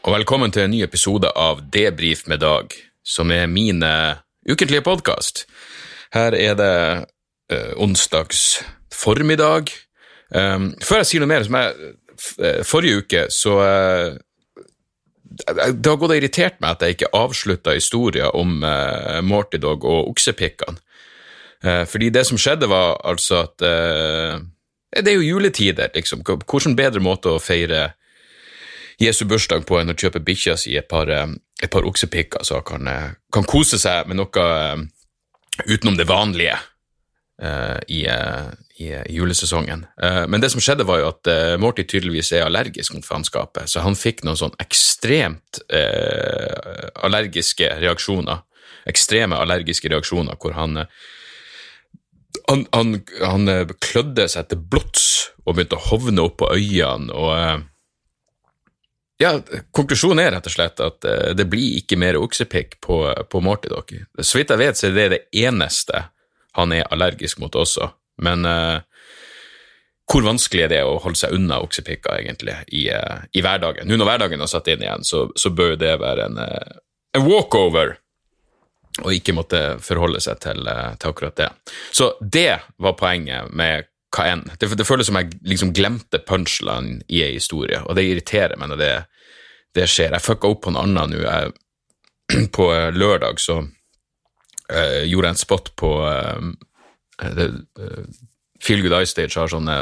[0.00, 2.72] Og velkommen til en ny episode av Debrif med Dag,
[3.04, 5.44] som er min eh, ukentlige podkast.
[6.14, 6.74] Her er det
[7.52, 8.62] eh, onsdags
[8.94, 9.72] formiddag.
[10.30, 11.92] Um, før jeg sier noe mer, som jeg,
[12.40, 14.18] eh, forrige uke så eh,
[15.40, 19.84] Det har gått og irritert meg at jeg ikke avslutta historien om uh, Morty Dog
[19.88, 20.78] og oksepikkene.
[21.64, 24.40] Eh, fordi det som skjedde, var altså at eh,
[24.90, 26.24] Det er jo juletider, liksom.
[26.24, 27.92] Hvilken bedre måte å feire
[29.00, 31.28] Jesu bursdag på enn å kjøpe bikkja si et par, eh,
[31.62, 34.76] et par oksepikker, så kan, eh, kan kose seg med noe eh,
[35.66, 36.58] utenom det vanlige
[37.42, 38.04] uh, i,
[38.80, 39.86] i, julesesongen.
[40.02, 43.68] Uh, men det som skjedde, var jo at uh, Morty tydeligvis er allergisk mot faenskapet,
[43.68, 45.60] så han fikk noen sånn ekstremt
[47.00, 48.40] allergiske reaksjoner.
[48.88, 50.86] Ekstreme allergiske reaksjoner hvor han
[52.48, 55.04] han, han, han klødde seg til blods
[55.44, 57.12] og begynte å hovne opp på øynene.
[57.12, 57.66] og
[59.20, 59.34] ja,
[59.76, 63.68] Konklusjonen er rett og slett at eh, det blir ikke mer oksepikk på, på Morty
[63.72, 63.92] Dog.
[64.20, 66.06] Så vidt jeg vet, så er det det eneste
[66.58, 67.90] han er allergisk mot også.
[68.20, 68.80] Men uh,
[70.10, 73.88] hvor vanskelig er det å holde seg unna oksepikker, egentlig, i, uh, i hverdagen?
[73.88, 76.80] Nå når hverdagen har satt inn igjen, så, så bør det være en, uh,
[77.16, 77.94] en walkover,
[79.00, 80.66] og ikke måtte forholde seg til,
[80.98, 81.48] til akkurat det.
[81.94, 84.42] Så det var poenget med hva enn.
[84.58, 88.72] Det, det føles som jeg liksom glemte punchline i ei historie, og det irriterer meg
[88.72, 88.94] når det,
[89.76, 90.14] det skjer.
[90.16, 91.50] Jeg fucka opp på en annen nå.
[92.56, 96.44] På eh, lørdag så uh, gjorde jeg en spot på uh,
[97.34, 97.46] det,
[97.80, 98.04] uh,
[98.62, 99.80] Feel Good Eye Stage har sånne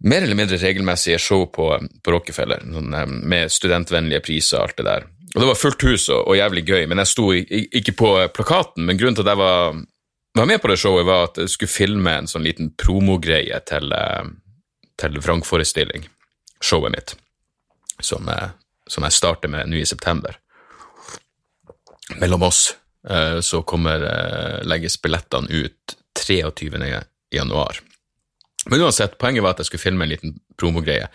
[0.00, 1.70] mer eller mindre regelmessige show på,
[2.04, 5.08] på Rockefeller, sånn, eh, med studentvennlige priser og alt det der.
[5.34, 7.44] Og Det var fullt hus og, og jævlig gøy, men jeg sto i,
[7.78, 8.86] ikke på plakaten.
[8.86, 9.76] Men grunnen til at jeg var,
[10.40, 13.92] var med på det showet, var at jeg skulle filme en sånn liten promogreie til,
[13.94, 14.32] eh,
[14.98, 16.08] til vrangforestilling,
[16.64, 17.14] showet mitt,
[18.02, 18.50] som, jeg-
[18.90, 20.36] som jeg starter med nå i september.
[22.20, 22.74] Mellom oss
[23.08, 27.02] eh, så kommer, eh, legges billettene ut 23.
[27.32, 27.78] januar.
[28.66, 31.06] Men uansett, poenget var at jeg skulle filme en liten promogreie.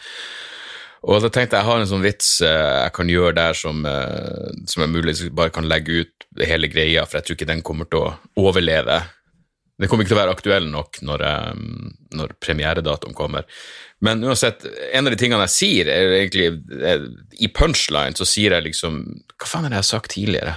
[1.06, 3.84] Og da tenkte jeg jeg har en sånn vits eh, jeg kan gjøre der som,
[4.66, 7.86] som jeg mulig, bare kan legge ut hele greia, for jeg tror ikke den kommer
[7.92, 8.16] til å
[8.48, 9.02] overleve.
[9.76, 11.24] Den kommer ikke til å være aktuell nok når,
[12.16, 13.44] når premieredatoen kommer.
[14.06, 14.64] Men uansett,
[14.96, 16.46] en av de tingene jeg sier, er egentlig
[16.80, 17.04] er,
[17.44, 19.02] I punchline så sier jeg liksom
[19.36, 20.56] Hva faen det jeg har sagt tidligere?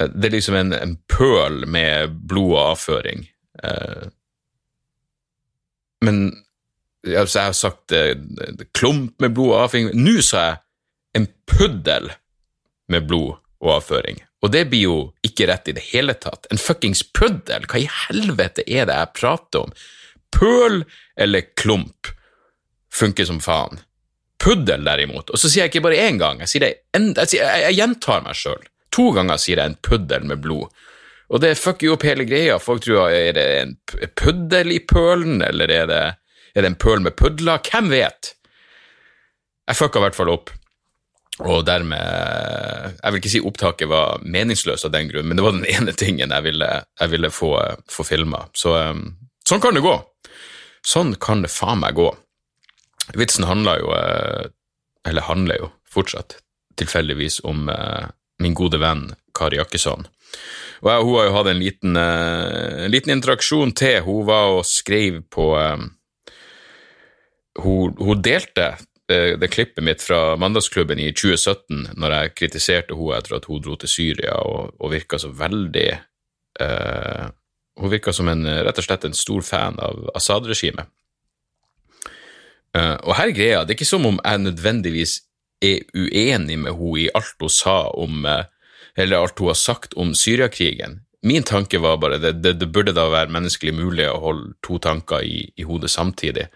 [0.00, 3.26] Eh, Det er liksom en, en pøl med blod og avføring.
[3.62, 4.08] Eh,
[6.02, 6.24] men
[7.04, 8.16] altså, jeg har sagt eh,
[8.74, 9.92] klump med blod og avføring.
[9.98, 10.60] Nå sa jeg
[11.20, 12.12] en puddel
[12.88, 14.22] med blod og avføring.
[14.42, 16.48] Og det blir jo ikke rett i det hele tatt.
[16.50, 17.66] En fuckings puddel!
[17.70, 19.74] Hva i helvete er det jeg prater om?
[20.34, 20.82] Pøl
[21.20, 22.10] eller klump
[22.92, 23.80] funker som faen.
[24.42, 25.30] Puddel, derimot.
[25.30, 28.38] Og så sier jeg ikke bare én gang, jeg, en, jeg, jeg, jeg gjentar meg
[28.38, 28.64] sjøl.
[28.92, 30.72] To ganger sier jeg en puddel med blod.
[31.32, 32.58] Og det fucker jo opp hele greia.
[32.60, 33.76] Folk tror er det en
[34.18, 36.02] puddel i pølen, eller er det,
[36.52, 37.62] er det en pøl med pudler?
[37.70, 38.34] Hvem vet?
[39.70, 40.52] Jeg fucka i hvert fall opp.
[41.40, 41.96] Og dermed
[43.00, 45.94] Jeg vil ikke si opptaket var meningsløst av den grunn, men det var den ene
[45.96, 46.68] tingen jeg ville,
[47.00, 47.54] jeg ville få,
[47.88, 48.44] få filma.
[48.52, 49.06] Så um,
[49.48, 49.94] sånn kan det gå.
[50.86, 52.10] Sånn kan det faen meg gå.
[53.18, 54.50] Vitsen handler jo eh,
[55.08, 56.38] Eller handler jo fortsatt
[56.78, 58.06] tilfeldigvis om eh,
[58.42, 60.06] min gode venn Kari Jakkesson.
[60.82, 64.00] Og jeg, hun har jo hatt en liten, eh, en liten interaksjon til.
[64.06, 65.48] Hun var og skrev på
[67.60, 68.70] hun, hun delte
[69.40, 73.76] det, klippet mitt fra Mandagsklubben i 2017, når jeg kritiserte henne etter at hun dro
[73.80, 77.30] til Syria og, og virka så veldig eh,
[77.80, 80.90] Hun virka som en, rett og slett en stor fan av Assad-regimet.
[82.76, 85.14] Eh, og her er greia, det er ikke som om jeg nødvendigvis
[85.62, 88.44] er uenig med henne i alt hun sa om eh,
[88.96, 91.00] Eller alt hun har sagt om Syriakrigen.
[91.22, 94.78] min tanke var bare det, det, det burde da være menneskelig mulig å holde to
[94.78, 96.48] tanker i, i hodet samtidig.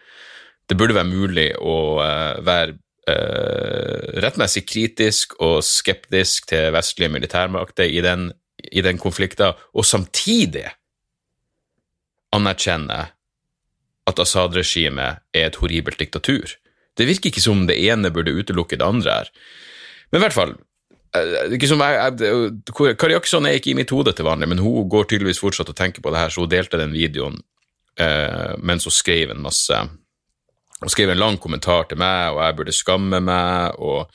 [0.67, 2.75] Det burde være mulig å uh, være
[3.11, 8.31] uh, rettmessig kritisk og skeptisk til vestlige militærmakter i den,
[8.73, 10.67] i den konflikten, og samtidig
[12.35, 13.01] anerkjenne
[14.07, 16.55] at Assad-regimet er et horribelt diktatur.
[16.97, 19.31] Det virker ikke som det ene burde utelukke det andre her.
[20.11, 20.55] Men i hvert fall
[21.17, 25.43] eh, som Kari Jakkesson er ikke i mitt hode til vanlig, men hun går tydeligvis
[25.43, 27.41] fortsatt og tenker på det her, så hun delte den videoen
[28.01, 29.83] eh, mens hun skrev en masse
[30.81, 34.11] Hun skrev en lang kommentar til meg, og jeg burde skamme meg, og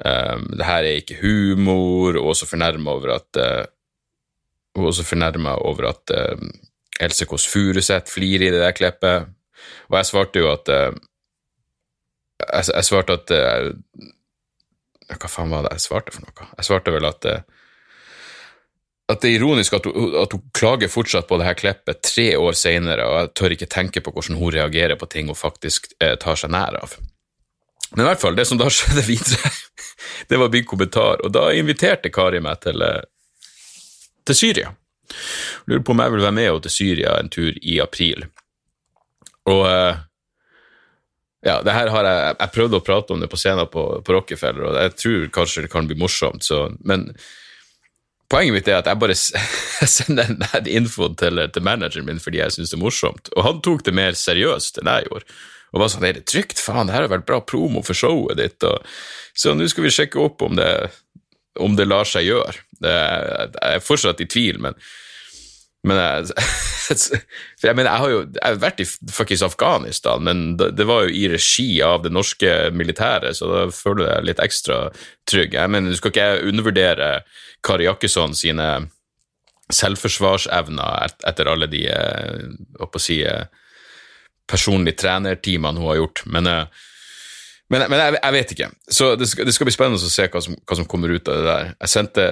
[0.00, 3.64] um, det her er ikke humor, og også fornærma over at uh,
[4.72, 6.48] Hun er også fornærma over at uh,
[7.00, 9.28] Else Kåss Furuseth flirer i det der klippet,
[9.90, 10.96] og jeg svarte jo at uh,
[12.40, 13.34] jeg, jeg, svarte at
[15.12, 16.48] Hva faen var det jeg svarte for noe?
[16.56, 17.28] Jeg svarte vel at
[19.12, 22.28] at det er ironisk at hun, at hun, klager fortsatt på det her klippet tre
[22.38, 25.90] år senere, og jeg tør ikke tenke på hvordan hun reagerer på ting hun faktisk
[26.02, 26.96] eh, tar seg nær av.
[27.92, 29.52] Men i hvert fall, det som da skjedde videre,
[30.28, 32.84] det var min kommentar, og da inviterte Kari meg til,
[34.26, 34.72] til Syria.
[35.68, 38.24] Lurer på om jeg vil være med henne til Syria en tur i april.
[39.50, 40.00] Og uh,
[41.42, 44.14] ja, det her har jeg Jeg prøvde å prate om det på scenen på, på
[44.14, 47.10] Rockefeller, og jeg tror kanskje det kan bli morsomt, så Men
[48.32, 49.16] poenget mitt er at jeg bare
[49.96, 53.60] sender den infoen til, til manageren min fordi jeg syns det er morsomt, og han
[53.64, 55.40] tok det mer seriøst enn jeg gjorde.
[55.72, 56.60] Og var sånn, er det trygt?
[56.60, 58.60] Faen, det her har vært bra promo for showet ditt.
[58.68, 58.84] Og,
[59.32, 60.68] så nå skal vi sjekke opp om det,
[61.64, 62.60] om det lar seg gjøre.
[62.84, 64.76] Jeg er fortsatt i tvil, men
[65.88, 66.34] men jeg,
[67.64, 71.14] jeg mener, jeg har jo jeg har vært i fuckings Afghanistan, men det var jo
[71.16, 74.82] i regi av det norske militæret, så da føler jeg litt ekstra
[75.28, 75.56] trygg.
[75.58, 77.10] Jeg mener, Du skal ikke undervurdere
[77.66, 78.68] Kari Jakkesson sine
[79.72, 83.46] selvforsvarsevner etter alle de eh, si, eh,
[84.50, 86.82] personlige trenerteamene hun har gjort, men uh,
[87.72, 88.66] men, men jeg, jeg, vet ikke.
[88.92, 91.30] Så det skal, det skal, bli spennende å se hva som, hva som, kommer ut
[91.32, 91.70] av det der.
[91.72, 92.26] Jeg sendte,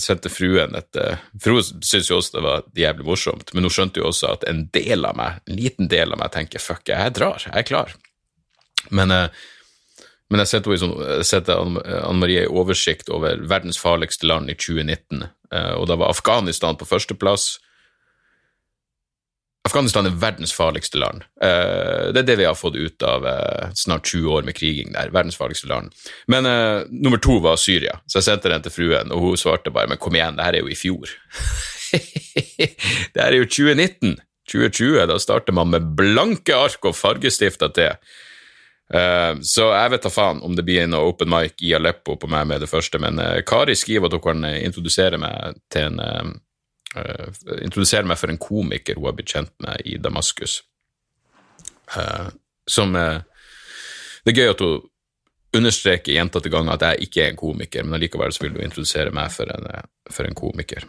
[0.00, 1.00] sendte fruen et
[1.42, 4.46] Fruen For syntes jo også det var jævlig morsomt, men hun skjønte jo også at
[4.48, 7.68] en del av meg, en liten del av meg tenker fuck, jeg drar, jeg er
[7.68, 7.92] klar.
[8.88, 9.28] Men, uh,
[10.32, 10.96] men jeg sendte, sånn,
[11.26, 16.14] sendte Anne Marie i oversikt over verdens farligste land i 2019, uh, og da var
[16.14, 17.56] Afghanistan på førsteplass.
[19.66, 21.24] Afghanistan er verdens farligste land.
[21.42, 24.92] Uh, det er det vi har fått ut av uh, snart 20 år med kriging
[24.94, 25.10] der.
[25.14, 25.94] Verdens farligste land.
[26.30, 29.72] Men uh, nummer to var Syria, så jeg sendte den til fruen, og hun svarte
[29.74, 31.10] bare men kom igjen, det her er jo i fjor.
[33.14, 34.16] det her er jo 2019.
[34.46, 37.96] 2020, da starter man med blanke ark og fargestifter til.
[39.42, 42.46] så jeg vet da faen om det blir noe open mic i Aleppo på meg
[42.46, 46.38] med det første, men Kari skriver at hun kan introdusere meg til en
[46.96, 47.28] uh,
[47.62, 50.60] introdusere meg for en komiker hun har blitt kjent med i Damaskus.
[51.94, 52.28] Uh,
[52.66, 53.22] som uh,
[54.24, 54.86] Det er gøy at hun
[55.56, 59.14] understreker gjentatte ganger at jeg ikke er en komiker, men allikevel så vil hun introdusere
[59.14, 59.68] meg for en,
[60.12, 60.84] for en komiker.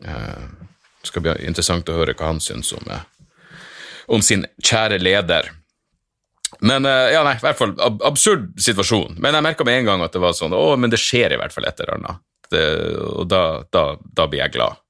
[0.00, 2.88] det skal bli interessant å høre hva han syns om,
[4.08, 5.52] om sin kjære leder.
[6.64, 9.20] Men ja, nei, i hvert fall ab absurd situasjon.
[9.20, 11.38] Men jeg merka med en gang at det var sånn Å, men det skjer i
[11.38, 12.24] hvert fall et eller annet.
[12.50, 12.64] Det,
[12.96, 14.80] og da, da, da, blir jeg glad.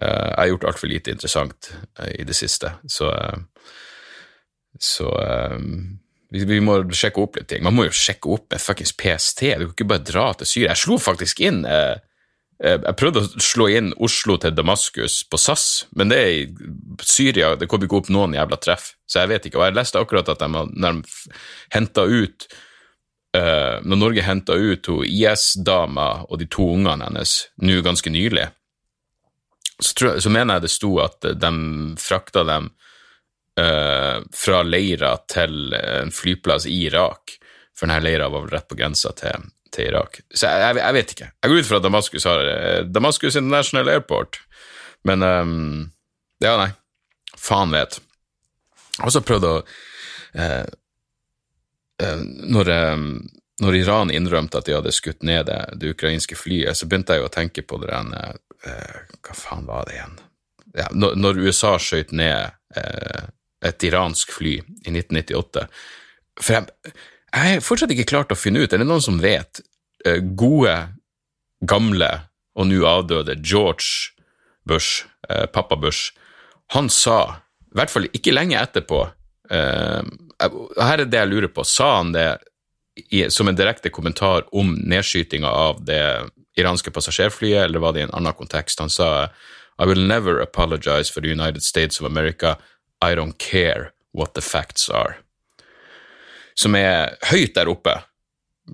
[0.00, 3.38] Eh, jeg har gjort altfor lite interessant eh, i det siste, så eh,
[4.80, 5.10] Så
[6.30, 7.64] vi, må sjekke opp litt ting.
[7.66, 9.42] Man må jo sjekke opp med fuckings PST.
[9.58, 10.68] Du kan ikke bare dra til Syria.
[10.70, 15.66] Jeg slo faktisk inn Jeg prøvde å slå inn Oslo til Damaskus på SAS,
[15.98, 16.46] men det er i
[17.02, 19.58] Syria det kom ikke opp noen jævla treff, så jeg vet ikke.
[19.58, 20.94] Og jeg leste akkurat at de, de
[21.74, 22.48] henta ut
[23.34, 28.48] Når Norge henta ut IS-dama og de to ungene hennes nå ganske nylig,
[29.80, 31.52] så, mener jeg det sto at de
[32.00, 32.70] frakta dem
[33.60, 37.36] uh, fra leira til en flyplass i Irak,
[37.76, 40.20] for denne leira var vel rett på grensa til, til Irak.
[40.28, 41.30] Så jeg, jeg, jeg, vet ikke.
[41.32, 44.42] Jeg går ut fra at Damaskus har uh, Damaskus International Airport,
[45.08, 45.64] men um,
[46.40, 46.70] Ja, nei.
[47.40, 47.98] Faen vet.
[48.00, 49.54] Jeg har også prøvd å
[50.36, 50.68] uh,
[52.00, 52.70] når,
[53.60, 57.24] når, Iran innrømte at de hadde skutt ned det, det ukrainske flyet, så begynte jeg
[57.24, 60.16] jo å tenke på det der eh, Hva faen var det igjen?
[60.78, 63.22] Ja, når, når, USA skjøt ned eh,
[63.66, 65.66] et iransk fly i 1998
[66.40, 66.94] For jeg,
[67.34, 69.62] har fortsatt ikke klart å finne ut Er det noen som vet
[70.06, 70.76] eh, gode,
[71.60, 72.10] gamle
[72.58, 74.14] og nå avdøde George
[74.68, 76.12] Bush, eh, pappa Bush,
[76.74, 77.40] han sa,
[77.70, 79.00] i hvert fall ikke lenge etterpå
[79.50, 80.02] eh,
[80.40, 81.64] Her er det jeg lurer på.
[81.66, 82.28] Sa han det
[83.08, 86.02] i, som en direkte kommentar om nedskytinga av det
[86.58, 88.80] iranske passasjerflyet, eller var det i en annen kontekst?
[88.80, 89.28] Han sa
[89.80, 92.58] I will never apologize for the United States of America.
[93.00, 95.14] I don't care what the facts are.
[96.54, 97.94] Som er høyt der oppe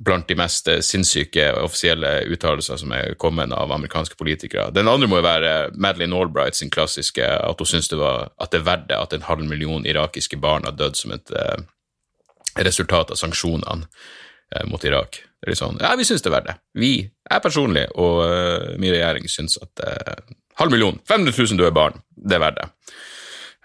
[0.04, 4.70] blant de mest eh, sinnssyke offisielle uttalelser som er kommet av amerikanske politikere.
[4.74, 8.52] Den andre må jo være Madeleine Albright sin klassiske at hun syns det, var, at
[8.52, 11.64] det er verdt det at en halv million irakiske barn har dødd som et eh,
[12.64, 15.20] resultat av sanksjonene eh, mot Irak.
[15.36, 16.56] Det er litt sånn, ja, vi syns det er verdt det.
[16.80, 21.74] Vi, jeg personlig og uh, min regjering syns at uh, halv million, 500 000 døde
[21.76, 22.68] barn, det er verdt det.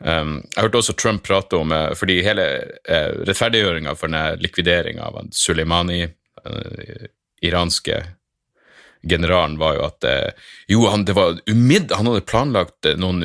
[0.01, 2.45] Um, jeg hørte også Trump prate om uh, fordi hele
[2.89, 6.03] uh, rettferdiggjøringa for likvideringa av Suleimani,
[6.43, 7.07] uh,
[7.45, 8.01] iranske
[9.09, 11.05] generalen, var jo at uh, jo, han,
[11.49, 13.21] umidd, han hadde planlagt noen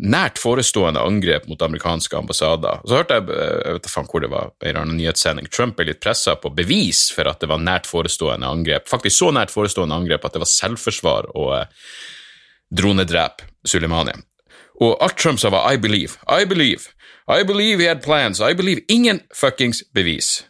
[0.00, 2.82] nært forestående angrep mot amerikanske ambassader.
[2.82, 6.02] Og så hørte jeg jeg vet ikke hvor det var, en nyhetssending, Trump er litt
[6.02, 8.88] pressa på bevis for at det var nært forestående angrep.
[8.90, 11.54] Faktisk så nært forestående angrep at det var selvforsvar og
[12.70, 14.14] dronedrep Suleimani.
[14.80, 16.94] Og alt Trump sa, var I believe, I believe,
[17.28, 20.44] I believe he had plans, I believe Ingen fuckings bevis.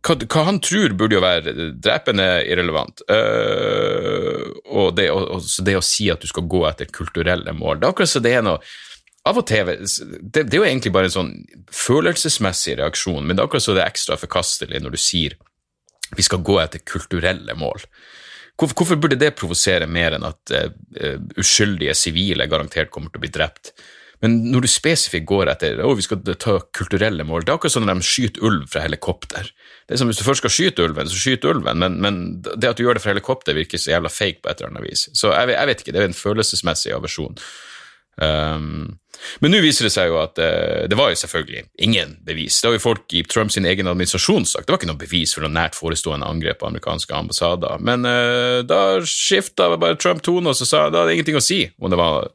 [0.00, 3.02] Hva, hva han tror, burde jo være drepende irrelevant.
[3.10, 7.88] Uh, og det, og, det, å si at du skal gå etter kulturelle mål Det
[7.88, 8.62] er akkurat så det er noe
[9.28, 11.32] Av og til det, det er jo egentlig bare en sånn
[11.76, 15.36] følelsesmessig reaksjon, men det er akkurat så det er ekstra forkastelig når du sier
[16.16, 17.84] vi skal gå etter kulturelle mål.
[18.58, 23.26] Hvorfor, hvorfor burde det provosere mer enn at uh, uskyldige sivile garantert kommer til å
[23.26, 23.74] bli drept?
[24.20, 27.72] Men når du spesifikt går etter å, vi skal ta kulturelle mål Det er akkurat
[27.72, 29.48] som når de skyter ulv fra helikopter.
[29.88, 32.68] Det er som Hvis du først skal skyte ulven, så skyt ulven, men, men, det
[32.68, 35.08] at du gjør det fra helikopter, virker så jævla fake på et eller annet vis.
[35.16, 37.40] Så jeg, jeg vet ikke, det er en følelsesmessig aversjon.
[38.20, 38.98] Um,
[39.40, 42.58] men nå viser det seg jo at uh, det var jo selvfølgelig ingen bevis.
[42.60, 44.66] Det har jo folk i Trumps egen administrasjon sagt.
[44.66, 47.80] Det var ikke noe bevis for noe nært forestående angrep på amerikanske ambassader.
[47.80, 51.62] Men uh, da skifta bare Trump tone og så sa da hadde ingenting å si
[51.80, 52.28] om det var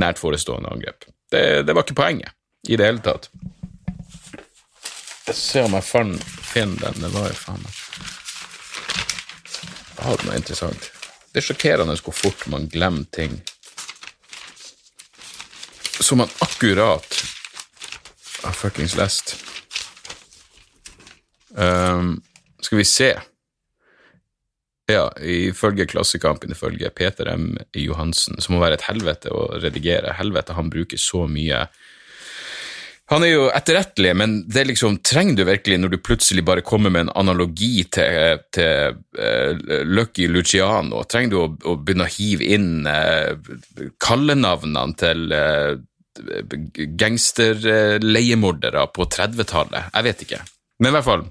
[0.00, 1.08] nært forestående angrep.
[1.30, 2.32] Det, det var ikke poenget
[2.68, 3.30] i det hele tatt.
[5.26, 5.86] Jeg ser om jeg
[6.46, 7.02] finner den.
[7.02, 7.82] Det var jo faen meg
[10.06, 10.90] den noe interessant.
[11.32, 13.40] Det er sjokkerende hvor fort man glemmer ting
[16.00, 17.24] som man akkurat
[18.42, 19.36] har fuckings lest.
[21.56, 22.20] Um,
[22.60, 23.10] skal vi se
[24.86, 27.56] Ja, ifølge Klassekampen, ifølge Peter M.
[27.74, 30.14] Johansen, som må være et helvete å redigere.
[30.14, 31.66] Helvete, han bruker så mye
[33.06, 36.90] han er jo etterrettelig, men det liksom, trenger du virkelig, når du plutselig bare kommer
[36.90, 39.52] med en analogi til, til uh,
[39.86, 43.38] Lucky Luciano, trenger du å, å, begynne å hive inn uh,
[44.02, 45.78] kallenavnene til uh,
[46.98, 49.82] gangsterleiemordere på 30-tallet?
[49.94, 50.42] Jeg vet ikke.
[50.82, 51.24] Men i hvert fall,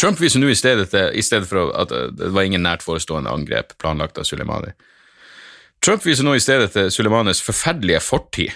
[0.00, 3.30] Trump viser nå i stedet, til, i stedet for at det var ingen nært forestående
[3.30, 4.72] angrep planlagt av Suleimani
[5.82, 8.54] Trump viser nå i stedet til Suleimanis forferdelige fortid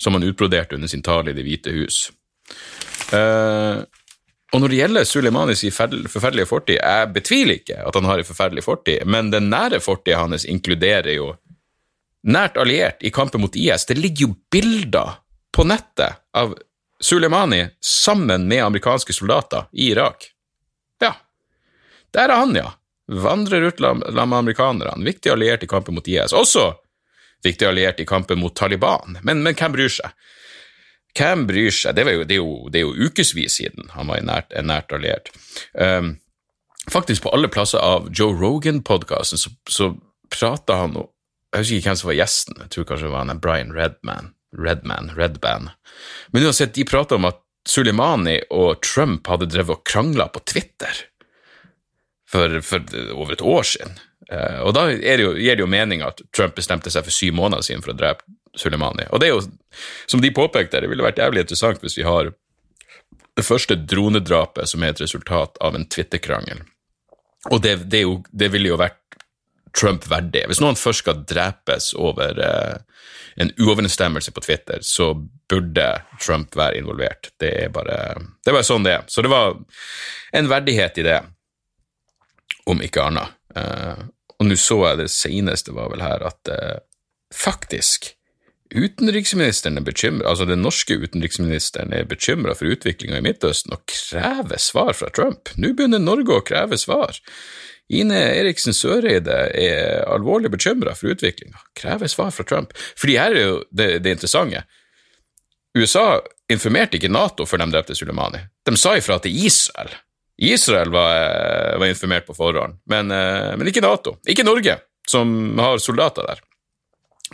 [0.00, 1.98] som han utbroderte under sin tale i Det hvite hus.
[3.12, 3.84] Uh,
[4.54, 8.64] og når det gjelder Suleimanis forferdelige fortid, jeg betviler ikke at han har en forferdelig
[8.64, 11.34] fortid, men den nære fortida hans inkluderer jo
[12.26, 13.84] nært alliert i kampen mot IS.
[13.88, 15.18] Det ligger jo bilder
[15.52, 16.56] på nettet av
[17.00, 20.30] Suleimani sammen med amerikanske soldater i Irak.
[22.14, 22.72] Der er han, ja.
[23.06, 25.04] Vandrer ut sammen med amerikanerne.
[25.06, 26.34] Viktig alliert i kampen mot IS.
[26.34, 26.72] Også
[27.44, 29.18] viktig alliert i kampen mot Taliban.
[29.22, 30.14] Men, men hvem bryr seg?
[31.16, 31.96] Hvem bryr seg?
[31.96, 34.94] Det, jo, det, er, jo, det er jo ukevis siden han var en nært, nært
[34.96, 35.30] alliert.
[35.72, 36.16] Um,
[36.92, 39.92] faktisk, på alle plasser av Joe Rogan-podkasten så, så
[40.32, 41.12] prata han og
[41.54, 44.32] Jeg husker ikke hvem som var gjesten, jeg tror kanskje det var han Brian Redman.
[44.56, 45.68] Redman, Redban.
[46.34, 51.00] Men uansett, de prata om at Suleimani og Trump hadde drevet og krangla på Twitter
[52.30, 53.98] for, for over et år siden.
[54.32, 57.36] Uh, og da det jo, gir det jo mening at Trump bestemte seg for syv
[57.38, 59.06] måneder siden for å drepe Suleimani.
[59.12, 59.44] Og det er jo,
[60.10, 62.32] som de påpekte, det ville vært jævlig interessant hvis vi har
[63.36, 66.62] det første dronedrapet som er et resultat av en Twitter-krangel.
[67.52, 69.02] Og det, det, jo, det, ville jo vært
[69.76, 70.46] Trump verdig.
[70.48, 72.78] Hvis noen først skal drepes over uh,
[73.36, 75.12] en uoverensstemmelse på Twitter, så
[75.50, 77.30] burde Trump være involvert.
[77.38, 77.98] Det er bare,
[78.40, 79.04] det er bare sånn det er.
[79.12, 79.52] Så det var
[80.32, 81.20] en verdighet i det,
[82.66, 83.34] om ikke annet.
[83.56, 84.06] Uh,
[84.36, 86.78] og nå så jeg det seneste var vel her at eh,
[87.32, 88.10] faktisk
[88.74, 94.60] utenriksministeren er bekymret, altså den norske utenriksministeren er bekymra for utviklinga i Midtøsten og krever
[94.60, 95.52] svar fra Trump.
[95.56, 97.16] Nå begynner Norge å kreve svar.
[97.86, 102.74] Ine Eriksen Søreide er alvorlig bekymra for utviklinga, krever svar fra Trump.
[102.98, 104.64] Fordi her er jo det, det interessante.
[105.76, 106.18] USA
[106.50, 108.42] informerte ikke Nato før de drepte Sulemani.
[108.66, 109.94] De sa ifra til Israel
[110.38, 114.18] Israel var, eh, var informert på forhånd, men, eh, men, ikke Nato.
[114.28, 114.78] Ikke Norge,
[115.08, 116.40] som har soldater der.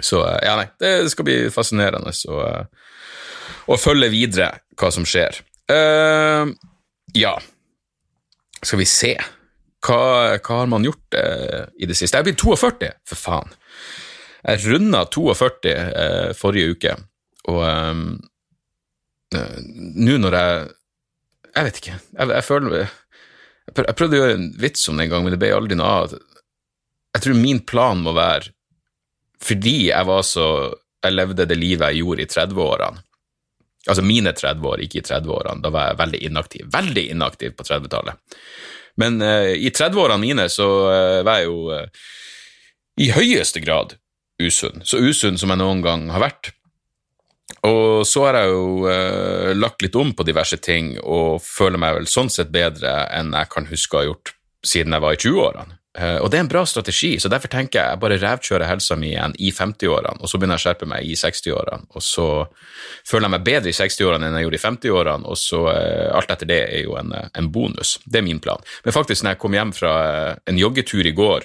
[0.00, 2.42] Så eh, ja, nei, det skal bli fascinerende å,
[3.66, 5.42] å følge videre hva som skjer.
[5.72, 6.50] Uh,
[7.14, 7.36] ja,
[8.62, 9.14] skal vi se.
[9.82, 12.18] Hva, hva har man gjort uh, i det siste?
[12.18, 13.54] Jeg blir 42, for faen.
[14.42, 16.94] Jeg runda 42 uh, forrige uke,
[17.50, 17.62] og
[19.32, 20.66] nå når jeg
[21.52, 21.96] Jeg vet ikke.
[22.16, 25.40] Jeg, jeg føler Jeg prøvde å gjøre en vits om det en gang, men det
[25.42, 26.16] ble aldri noe av.
[27.12, 28.52] Jeg tror min plan må være
[29.42, 30.46] fordi jeg var så
[31.02, 33.00] Jeg levde det livet jeg gjorde i 30-årene.
[33.90, 35.62] Altså mine 30 år, ikke i 30-årene.
[35.64, 36.68] Da var jeg veldig inaktiv.
[36.70, 38.36] Veldig inaktiv på 30-tallet.
[39.02, 42.06] Men uh, i 30-årene mine så uh, var jeg jo uh,
[43.02, 43.96] i høyeste grad
[44.38, 44.84] usunn.
[44.86, 46.52] Så usunn som jeg noen gang har vært.
[47.68, 52.08] Og så har jeg jo lagt litt om på diverse ting og føler meg vel
[52.10, 54.32] sånn sett bedre enn jeg kan huske å ha gjort
[54.66, 55.78] siden jeg var i 20-årene.
[55.92, 58.96] Uh, og det er en bra strategi, så derfor tenker jeg jeg bare revkjører helsa
[58.96, 62.28] mi igjen i 50-årene, og så begynner jeg å skjerpe meg i 60-årene, og så
[63.04, 66.32] føler jeg meg bedre i 60-årene enn jeg gjorde i 50-årene, og så uh, alt
[66.32, 67.98] etter det er jo en, en, bonus.
[68.06, 68.64] Det er min plan.
[68.86, 71.44] Men faktisk, når jeg kom hjem fra uh, en joggetur i går,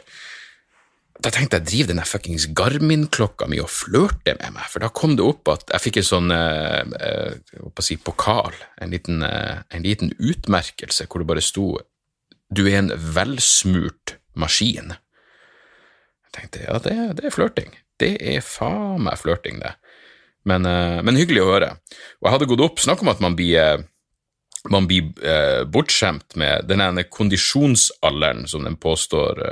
[1.24, 5.16] da tenkte jeg driv denne fuckings Garmin-klokka mi og flørte med meg, for da kom
[5.18, 11.08] det opp at jeg fikk en sånn uh, si, pokal, en liten, en liten utmerkelse
[11.10, 11.72] hvor det bare sto
[12.54, 14.96] du er en velsmurt maskin.
[16.28, 17.76] Jeg tenkte ja, det, det er flørting.
[18.00, 19.74] Det er faen meg flørting, det.
[20.48, 21.74] Men, uh, men, hyggelig å høre.
[22.22, 26.38] Og jeg hadde gått opp Snakk om at man blir, uh, man blir uh, bortskjemt
[26.40, 29.44] med denne kondisjonsalderen som den påstår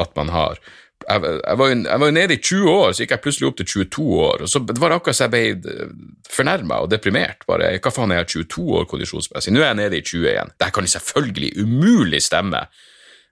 [0.00, 0.58] at man har.
[1.04, 3.48] Jeg, jeg, var jo, jeg, var jo, nede i 20 år, så gikk jeg plutselig
[3.48, 4.44] opp til 22 år.
[4.44, 5.88] og så Det var akkurat så jeg ble
[6.30, 7.44] fornærma og deprimert.
[7.46, 9.52] bare, Hva faen jeg 22 år kondisjonsmessig?
[9.52, 10.54] Nå er jeg nede i 20 igjen.
[10.60, 12.66] Det kan selvfølgelig umulig stemme.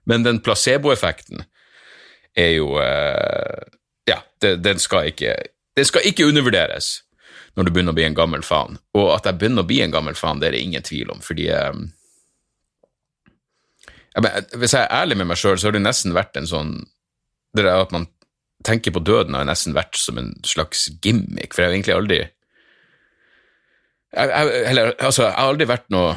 [0.05, 1.45] Men den placeboeffekten
[2.35, 3.63] er jo uh,
[4.09, 5.35] Ja, det, den, skal ikke,
[5.77, 7.03] den skal ikke undervurderes
[7.55, 8.79] når du begynner å bli en gammel faen.
[8.97, 11.21] Og at jeg begynner å bli en gammel faen, det er det ingen tvil om,
[11.23, 11.85] fordi um,
[14.15, 16.75] jeg, Hvis jeg er ærlig med meg sjøl, så har det nesten vært en sånn
[17.55, 18.07] Det der at man
[18.63, 22.19] tenker på døden, har nesten vært som en slags gimmick, for jeg har egentlig aldri
[24.13, 26.13] jeg, jeg, eller, altså, jeg har aldri vært noe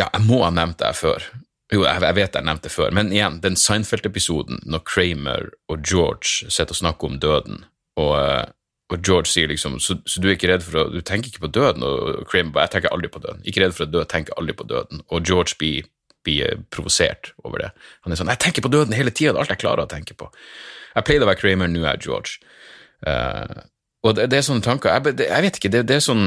[0.00, 1.24] Ja, jeg må ha nevnt det før,
[1.72, 6.50] jo, jeg vet jeg nevnte det før, men igjen, den Seinfeld-episoden når Kramer og George
[6.50, 7.62] sitter og snakker om døden,
[8.00, 8.50] og, eh,
[8.92, 11.46] og George sier liksom så, så, du er ikke redd for å Du tenker ikke
[11.46, 11.84] på døden?
[11.86, 13.42] Og Kramer bare Jeg tenker aldri på døden.
[13.48, 15.02] Ikke redd for å dø, tenker aldri på døden.
[15.08, 15.88] Og George blir,
[16.26, 17.70] blir eh, provosert over det.
[18.04, 19.90] Han er sånn Jeg tenker på døden hele tida, det er alt jeg klarer å
[19.90, 20.28] tenke på.
[20.92, 22.38] Jeg pleide å være Kramer, nå er jeg George.
[23.02, 23.64] Uh,
[24.06, 26.20] og det, det, er sånne tanker Jeg, det, jeg vet ikke, det, det, er sånn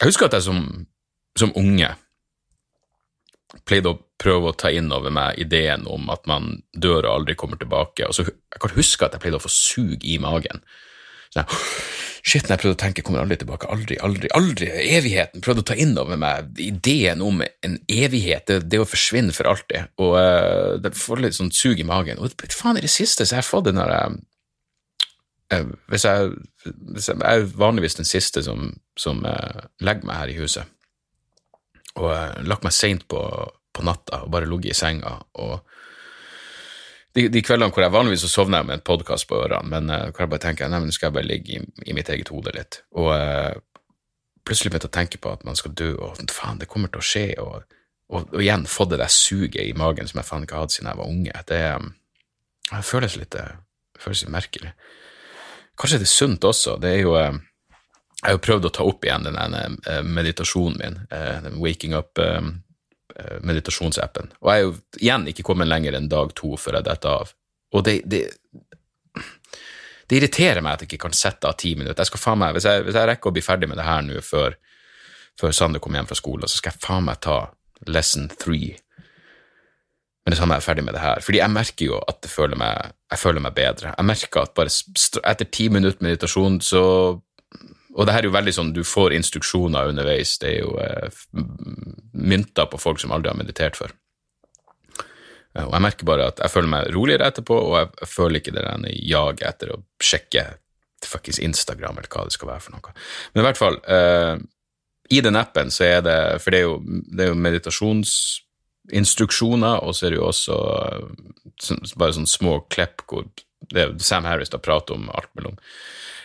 [0.00, 0.64] Jeg husker at jeg som,
[1.38, 1.92] som unge
[3.68, 7.36] pleide å prøve å ta inn over meg ideen om at man dør og aldri
[7.38, 8.06] kommer tilbake.
[8.08, 10.62] Og så Jeg kan huske at jeg pleide å få sug i magen.
[11.32, 11.60] Så jeg,
[12.22, 14.68] Shit, når jeg prøvde å tenke kommer aldri tilbake, aldri, aldri, aldri.
[14.94, 15.42] Evigheten.
[15.42, 19.50] Prøvde å ta inn over meg ideen om en evighet, det, det å forsvinne for
[19.50, 19.90] alltid.
[19.98, 22.22] Og uh, det får litt sånn sug i magen.
[22.22, 24.04] Og faen, i det siste så har jeg fått den derre
[25.50, 26.30] uh, hvis, jeg,
[26.94, 30.70] hvis jeg, jeg, er vanligvis den siste som, som uh, legger meg her i huset
[31.98, 33.18] og uh, lagt meg seint på,
[33.72, 35.18] på, natta og bare ligget i senga.
[35.32, 35.60] og
[37.12, 40.24] de, de, kveldene hvor jeg vanligvis sovner med en podkast på ørene, men uh, hvor
[40.24, 42.80] jeg bare tenker nei, nå skal jeg bare ligge i, i mitt eget hode litt.
[42.96, 43.52] Og uh,
[44.48, 47.02] plutselig begynte jeg å tenke på at man skal dø, og faen, det kommer til
[47.02, 47.26] å skje.
[47.44, 47.76] Og,
[48.08, 50.88] og, og igjen få det der suget i magen som jeg faen ikke hadde siden
[50.88, 51.44] jeg var unge.
[51.52, 51.92] Det, um,
[52.70, 54.72] det føles litt, det føles litt merkelig.
[55.76, 56.78] Kanskje det er sunt også.
[56.80, 57.36] Det er jo uh,
[58.22, 61.96] jeg har jo prøvd å ta opp igjen den eh, meditasjonen min, eh, den Waking
[61.98, 62.60] Up-meditasjonsappen,
[63.16, 63.38] eh,
[64.40, 67.32] og jeg er jo igjen ikke kommet lenger enn dag to før jeg detter av.
[67.72, 68.22] Og det, det,
[69.14, 72.02] det, irriterer meg at jeg ikke kan sette av ti minutter.
[72.02, 74.04] Jeg skal faen meg, hvis jeg, hvis jeg rekker å bli ferdig med det her
[74.04, 74.58] nå før,
[75.40, 77.38] før Sander kommer hjem fra skolen, så skal jeg faen meg ta
[77.88, 78.76] lesson three
[80.22, 81.22] men det samme er jeg ferdig med det her.
[81.24, 83.94] Fordi jeg merker jo at føler meg, jeg føler meg bedre.
[83.96, 84.70] Jeg merker at bare
[85.32, 86.82] etter ti minutter meditasjon så
[87.92, 90.38] og det her er jo veldig sånn, du får instruksjoner underveis.
[90.40, 91.08] Det er jo eh,
[92.16, 93.92] mynter på folk som aldri har meditert før.
[95.52, 98.54] Eh, og jeg merker bare at jeg føler meg roligere etterpå, og jeg, føler ikke
[98.56, 100.42] det der jaget etter å sjekke
[101.02, 102.90] fuckings Instagram eller hva det skal være for noe.
[103.34, 104.34] Men i hvert fall, eh,
[105.12, 106.76] i den appen så er det For det er jo,
[107.12, 110.56] det er jo meditasjonsinstruksjoner, og så er det jo også
[111.60, 113.24] så, bare sånne små klepp hvor
[114.02, 115.56] Sam Harris da prater om alt mellom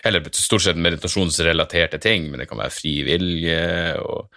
[0.03, 4.27] eller stort sett meditasjonsrelaterte ting, men det kan være fri vilje og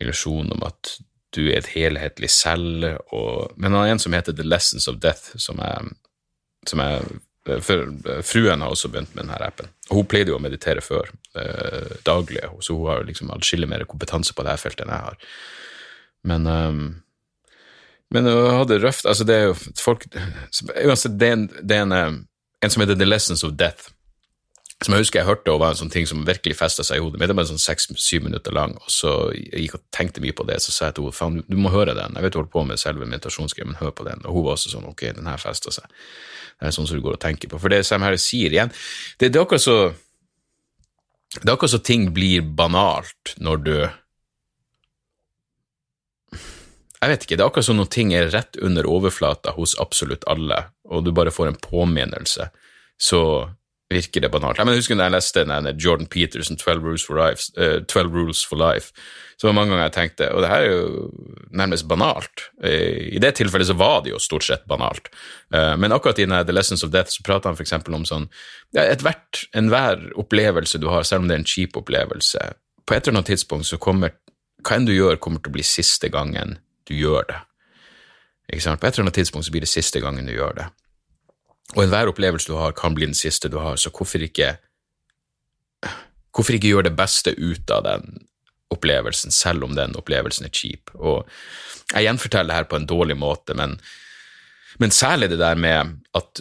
[0.00, 0.96] illusjon om at
[1.32, 2.86] du er et helhetlig selv.
[3.12, 5.92] Og, men han har en som heter The Lessons of Death, som jeg,
[6.68, 9.70] som jeg for Fruen har også begynt med denne appen.
[9.90, 14.36] Hun pleide jo å meditere før, eh, daglig, så hun har liksom atskillig mer kompetanse
[14.36, 15.32] på dette feltet enn jeg har.
[16.30, 16.84] Men um,
[18.12, 21.96] men hun hadde røft altså det er jo folk Uansett, det er det er en,
[21.96, 22.12] eh,
[22.62, 23.90] en som heter The Lessons of Death,
[24.84, 27.02] som jeg husker jeg hørte og var en sånn ting som virkelig festa seg i
[27.04, 27.30] hodet mitt.
[27.30, 30.58] Det var sånn seks-syv minutter lang, og så jeg gikk og tenkte mye på det.
[30.64, 32.18] Så sa jeg til henne faen, du må høre den.
[32.18, 34.24] Jeg vet du holder på med selve meditasjonsgreia, men hør på den.
[34.26, 35.86] Og hun var også sånn ok, den her festa seg.
[36.58, 37.60] Det er sånn som du går og tenker på.
[37.62, 38.72] For det Sam Harris sier igjen,
[39.18, 39.76] det, det er akkurat så
[41.32, 43.76] Det er akkurat så ting blir banalt når du
[47.02, 50.22] jeg vet ikke, det er akkurat som når ting er rett under overflata hos absolutt
[50.30, 52.46] alle, og du bare får en påminnelse,
[52.94, 53.22] så
[53.94, 54.58] virker det banalt.
[54.58, 58.44] Jeg husker da jeg leste denne Jordan Peterson, 12 Rules for Life, uh, 12 Rules
[58.48, 58.92] for Life
[59.40, 61.06] så var mange ganger jeg tenkte og det her er jo
[61.50, 62.44] nærmest banalt.
[62.62, 65.10] Uh, I det tilfellet så var det jo stort sett banalt.
[65.54, 67.74] Uh, men akkurat i The Lessons of Death så prater han f.eks.
[67.90, 68.28] om sånn
[68.76, 72.52] ja, ethvert, enhver opplevelse du har, selv om det er en kjip opplevelse,
[72.86, 74.14] på et eller annet tidspunkt så kommer
[74.62, 77.40] hva enn du gjør, kommer til å bli siste gangen du gjør det.
[78.52, 80.68] På et eller annet tidspunkt så blir det siste gangen du gjør det.
[81.72, 84.56] Og enhver opplevelse du har, kan bli den siste du har, så hvorfor ikke
[86.32, 88.22] Hvorfor ikke gjøre det beste ut av den
[88.72, 90.88] opplevelsen, selv om den opplevelsen er kjip?
[90.96, 91.28] Og
[91.92, 93.74] jeg gjenforteller det her på en dårlig måte, men,
[94.80, 96.40] men særlig det der med at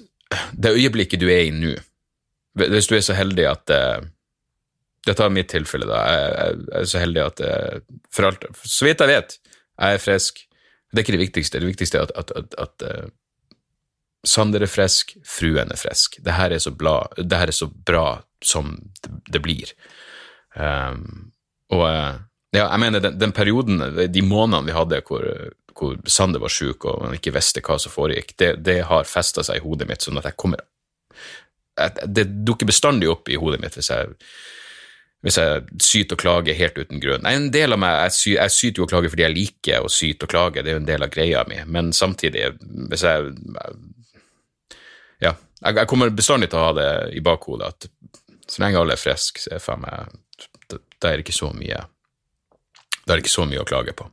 [0.55, 1.73] det øyeblikket du er i nå
[2.55, 4.07] Hvis du er så heldig at eh,
[5.07, 5.99] Dette er mitt tilfelle, da.
[6.07, 7.79] Jeg er så heldig at eh,
[8.13, 9.37] for alt, Så vidt jeg vet,
[9.75, 10.39] jeg er frisk.
[10.91, 11.59] Det er ikke det viktigste.
[11.59, 13.09] Det viktigste er at, at, at, at uh,
[14.27, 16.19] Sander er frisk, fruen er frisk.
[16.21, 19.73] Det her er er så bra som det, blir.
[20.55, 21.31] Um,
[21.73, 22.19] og uh,
[22.51, 23.79] ja, jeg mener, den, den, perioden,
[24.11, 25.25] de månedene vi hadde hvor,
[25.77, 29.43] hvor Sander var syk og man ikke visste hva som foregikk, det, det har festa
[29.47, 30.65] seg i hodet mitt, sånn at jeg kommer
[32.05, 34.17] Det dukker bestandig opp i hodet mitt hvis jeg
[35.21, 37.21] hvis jeg syter og klager helt uten grunn.
[37.21, 39.85] Nei, en del av meg, jeg, sy, jeg syter jo og klager fordi jeg liker
[39.85, 42.47] å syte og klage, det er jo en del av greia mi, men samtidig,
[42.89, 43.35] hvis jeg
[45.21, 47.89] Ja, jeg, jeg kommer bestandig til å ha det i bakhodet at
[48.51, 50.17] så lenge alle er friske, så er faen meg
[50.99, 51.85] Da er det ikke så mye
[53.05, 54.07] Da er ikke så mye å klage på.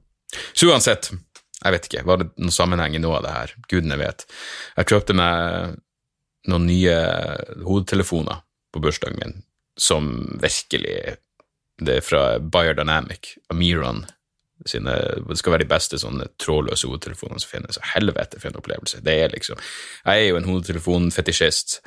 [0.53, 1.11] Så uansett,
[1.59, 3.55] jeg vet ikke, var det noen sammenheng i noe av det her?
[3.71, 4.25] Gudene vet.
[4.77, 5.79] Jeg kjøpte meg
[6.49, 6.97] noen nye
[7.65, 9.41] hodetelefoner på bursdagen min
[9.79, 10.11] som
[10.43, 11.17] virkelig
[11.79, 14.01] Det er fra Biodynamic, Amiron
[14.71, 14.95] sine
[15.29, 17.81] Det skal være de beste sånne trådløse hodetelefonene som finnes.
[17.95, 19.03] Helvete, for en opplevelse.
[19.05, 19.61] Det er liksom
[20.05, 21.81] Jeg er jo en hodetelefonfetisjist,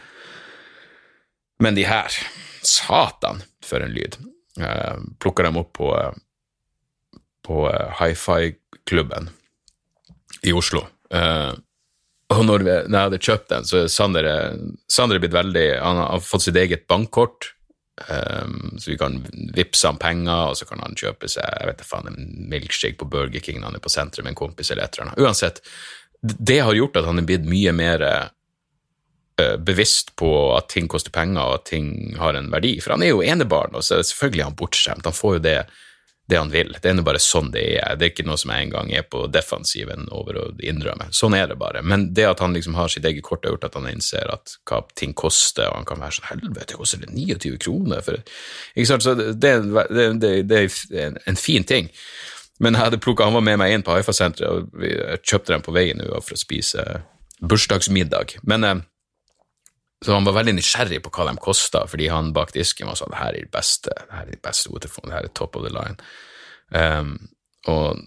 [1.61, 2.09] men de her
[2.65, 4.17] Satan, for en lyd.
[4.59, 5.89] Uh, plukka dem opp på,
[7.45, 7.59] på
[7.99, 9.29] hi-fi-klubben
[10.43, 10.83] i Oslo.
[11.13, 11.53] Uh,
[12.31, 14.27] og når, vi, når, jeg hadde kjøpt den, så er Sander,
[14.89, 17.51] Sander er blitt veldig Han har fått sitt eget bankkort.
[18.01, 19.19] Um, så vi kan
[19.53, 23.07] vippse han penger, og så kan han kjøpe seg jeg vet ikke en milkshake på
[23.11, 25.21] Burger King når han er på senteret med en kompis eller et eller annet.
[25.21, 25.61] Uansett,
[26.21, 31.13] det har gjort at han er blitt mye mer uh, bevisst på at ting koster
[31.13, 32.77] penger, og at ting har en verdi.
[32.81, 35.07] For han er jo enebarn, og så selvfølgelig er han bortskjemt.
[35.07, 35.57] Han får jo det
[36.31, 36.71] det han vil.
[36.79, 37.97] Det er nå bare sånn det er.
[37.99, 41.09] Det er ikke noe som jeg engang er på defensiven over å innrømme.
[41.15, 41.83] Sånn er det bare.
[41.83, 44.55] Men det at han liksom har sitt eget kort, har gjort at han innser at
[44.69, 48.03] hva ting koster, og han kan være sånn Helvete, koster det 29 kroner?
[48.05, 48.21] For,
[48.75, 49.03] ikke sant?
[49.03, 51.91] Så det, det, det, det er en fin ting.
[52.61, 54.93] Men jeg hadde plukket, han var med meg inn på Haifa-senteret, og vi
[55.25, 56.85] kjøpte den på veien nå for å spise
[57.41, 58.37] bursdagsmiddag.
[58.47, 58.81] Men eh,
[60.01, 63.11] så han var veldig nysgjerrig på hva de kosta, fordi han bak disken var sånn
[63.13, 65.59] det her er det beste, det her er de beste hodetelefonene, det her er top
[65.59, 65.97] of the line.
[66.73, 67.11] Um,
[67.69, 68.01] og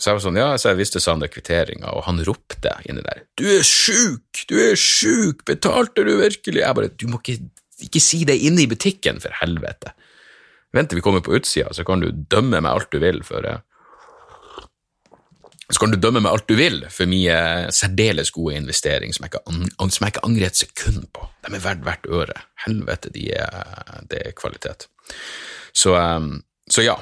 [0.00, 3.24] så jeg var sånn, ja, så jeg visste Sander kvitteringa, og han ropte inni der
[3.36, 4.44] 'Du er sjuk!
[4.48, 5.44] Du er sjuk!
[5.44, 7.50] Betalte du virkelig?' Jeg bare 'Du må ikke,
[7.82, 9.92] ikke si det inne i butikken, for helvete'.
[10.72, 13.42] Vent til vi kommer på utsida, så kan du dømme meg alt du vil for
[13.42, 13.58] det
[15.70, 17.36] så kan du dømme meg alt du vil for mye
[17.74, 21.28] særdeles gode investeringer som jeg ikke, angrer et sekund på.
[21.46, 22.34] De er verdt hvert øre.
[22.64, 24.88] Helvete, det er, det er kvalitet.
[25.72, 26.96] Så, um, så, ja.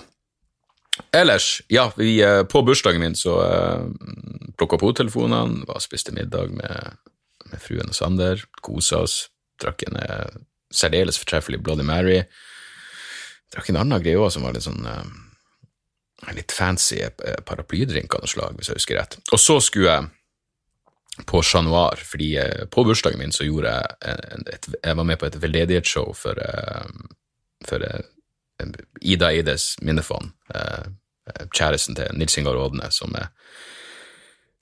[1.17, 3.89] Ellers, ja, vi, uh, på bursdagen min så uh,
[4.59, 6.99] plukka opp var spiste middag med,
[7.49, 9.31] med fruen og Sander, kosa oss,
[9.63, 10.43] drakk en uh,
[10.75, 12.21] særdeles fortreffelig Bloody Mary.
[13.55, 15.07] Drakk en annen greie òg som var litt sånn uh,
[16.27, 19.19] litt fancy eh, paraplydrink av noe slag, hvis jeg husker rett.
[19.33, 24.19] Og så skulle jeg på Chat Noir, fordi eh, på bursdagen min så gjorde jeg
[24.55, 26.89] et, Jeg var med på et veldedighetsshow for, eh,
[27.67, 27.87] for
[29.01, 30.33] Ida Eides minnefond,
[31.55, 33.13] kjæresten til Nils Ingar Aadne, som,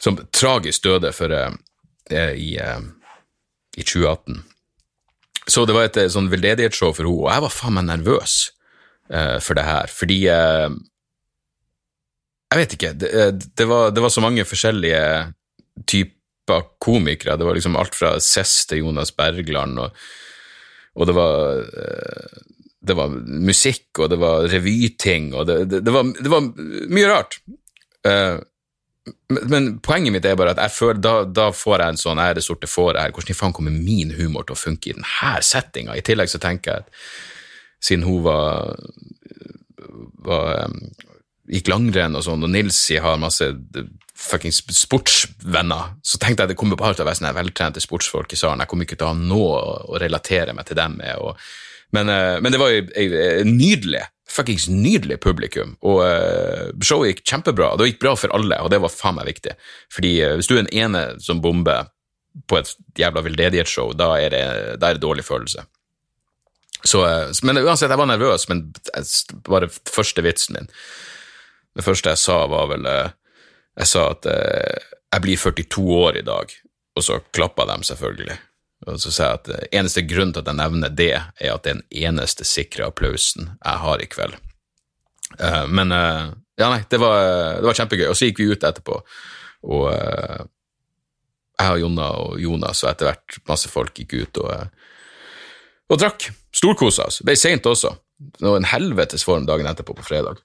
[0.03, 1.33] som tragisk døde for,
[2.13, 4.43] i, i 2018.
[5.49, 8.37] Så det var et sånn veldedighetsshow for henne, og jeg var faen meg nervøs
[9.09, 10.21] for det her, fordi
[12.47, 13.11] Jeg vet ikke, det,
[13.59, 15.03] det, var, det, var, så mange forskjellige
[15.89, 17.37] typer komikere.
[17.37, 19.97] Det var liksom alt fra Cess til Jonas Bergland, og,
[20.95, 22.45] og det var uh,
[22.87, 26.45] det var musikk, og det var revyting, og det, det, det, var, det var,
[26.95, 27.41] mye rart.
[28.07, 28.39] Uh,
[29.47, 32.71] men poenget mitt er bare at føler, da, da, får jeg en sånn ære sorte
[32.71, 33.15] fåret her.
[33.15, 35.95] Hvordan i faen kommer min humor til å funke i denne settinga?
[35.95, 37.03] I tillegg så tenker jeg at
[37.87, 38.75] siden hun var,
[40.27, 40.71] var
[41.53, 43.47] gikk langrenn og sånn, og Nilsi har masse
[44.17, 48.41] fuckings sportsvenner, så tenkte jeg det kommer bare til å være sånne veltrente sportsfolk i
[48.41, 48.63] salen.
[48.65, 51.17] Jeg kommer ikke til å ha noe å relatere meg til dem med.
[51.21, 51.37] og
[51.95, 52.83] men, uh, men det var jo
[53.47, 54.07] nydelig
[54.37, 57.71] fuckings nydelig publikum, og uh, showet gikk kjempebra.
[57.79, 59.55] Det gikk bra for alle, og det var faen meg viktig.
[59.95, 61.93] Fordi uh, hvis du er den ene som bomber
[62.51, 64.45] på et jævla veldedighetsshow, da er det,
[64.83, 65.65] da er dårlig følelse.
[66.87, 67.01] Så,
[67.47, 68.67] men uansett, jeg var nervøs, men
[69.47, 70.69] bare første vitsen min
[71.77, 76.53] Det første jeg sa, var vel Jeg sa at jeg blir 42 år i dag,
[76.97, 78.37] og så klappa de selvfølgelig.
[78.87, 81.75] Og så sa jeg at eneste grunn til at jeg nevner det, er at det
[81.75, 84.37] er den eneste sikre applausen jeg har i kveld.
[85.69, 87.21] Men ja, nei, det var,
[87.61, 88.09] det var, kjempegøy.
[88.09, 88.99] Og så gikk vi ut etterpå,
[89.69, 89.87] og
[91.57, 94.83] jeg og Jonna og Jonas og etter hvert masse folk gikk ut og,
[95.93, 96.29] og drakk.
[96.57, 97.21] Storkosa oss.
[97.21, 97.95] Det ble seint også.
[98.17, 100.41] Det var en helvetes form dagen etterpå, på fredag.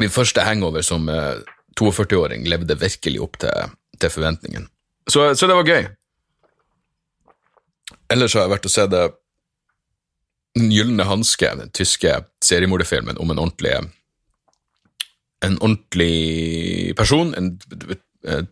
[0.00, 1.08] Min første hangover som
[1.78, 4.68] 42-åring levde virkelig opp til, til forventningen.
[5.10, 5.88] Så, så, det var gøy.
[8.12, 13.76] Ellers har jeg vært og sett Den gylne hanske, den tyske seriemorderfilmen om en ordentlig
[15.40, 17.54] En ordentlig person, en,
[18.28, 18.48] en,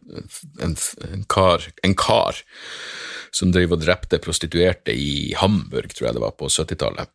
[0.64, 2.38] en, kar, en kar
[3.30, 7.10] som drev og drepte prostituerte i Hamburg, tror jeg det var, på 70-tallet.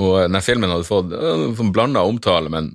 [0.00, 2.72] Og denne filmen hadde fått uh, blanda omtale, men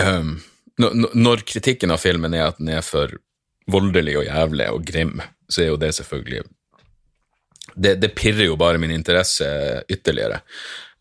[0.00, 0.36] um,
[0.78, 3.12] når kritikken av filmen er at den er for
[3.70, 5.16] voldelig og jævlig og grim,
[5.48, 6.44] så er jo det selvfølgelig
[7.76, 9.46] det, det, pirrer jo bare min interesse
[9.92, 10.40] ytterligere.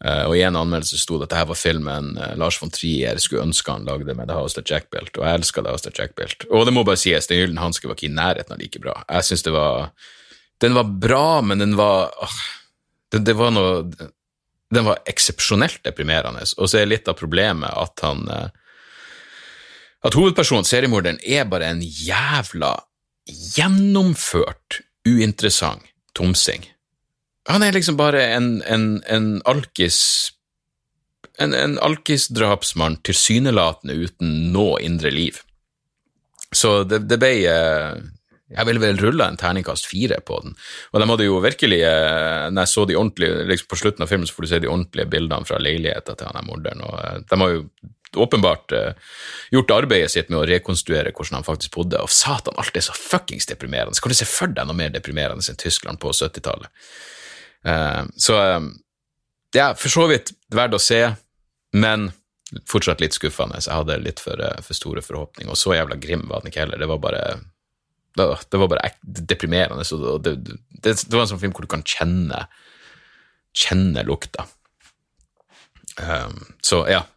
[0.03, 3.19] Uh, og I en anmeldelse sto det at dette var filmen uh, Lars von Trier
[3.23, 5.87] skulle ønske han lagde med The House of Jack Belt, og jeg elska The House
[5.87, 6.43] of Jack Belt.
[6.51, 8.97] Og det må bare sies, Den gylne hanske var ikke i nærheten av like bra.
[9.07, 9.87] Jeg synes det var
[10.61, 12.37] Den var bra, men den var åh,
[13.13, 13.85] det, det, var noe
[14.73, 18.51] Den var eksepsjonelt deprimerende, og så er litt av problemet at han uh,
[20.05, 22.75] At hovedpersonen, seriemorderen, er bare en jævla
[23.55, 26.67] gjennomført uinteressant tomsing.
[27.49, 30.31] Han er liksom bare en, en, en alkis
[31.35, 35.41] En, en alkisdrapsmann tilsynelatende uten noe indre liv.
[36.55, 37.97] Så det, det ble eh,
[38.55, 40.55] Jeg ville vel rulla en terningkast fire på den.
[40.93, 44.13] Og de hadde jo virkelig eh, Når jeg så de ordentlige liksom På slutten av
[44.13, 46.95] filmen så får du se de ordentlige bildene fra leiligheta til han er morderen, og
[47.01, 47.65] eh, de har jo
[48.17, 48.91] åpenbart uh,
[49.51, 52.95] gjort arbeidet sitt med å rekonstruere hvordan han faktisk bodde, og satan, alt er så
[52.97, 53.97] fuckings deprimerende.
[54.01, 56.69] Kan du se for deg noe mer deprimerende enn Tyskland på 70-tallet?
[57.65, 58.69] Uh, eh, så um,
[59.55, 61.01] ja, for så vidt verdt å se,
[61.75, 62.09] men
[62.69, 63.61] fortsatt litt skuffende.
[63.63, 66.81] Jeg hadde litt for, for store forhåpninger, og så jævla grim var den ikke heller.
[66.81, 67.23] Det var bare
[68.15, 69.83] det, det var bare deprimerende.
[69.87, 72.45] Så det, det, det, var en sånn film hvor du kan kjenne
[73.55, 74.45] kjenne lukta.
[75.95, 77.14] Um, så ja, Eh,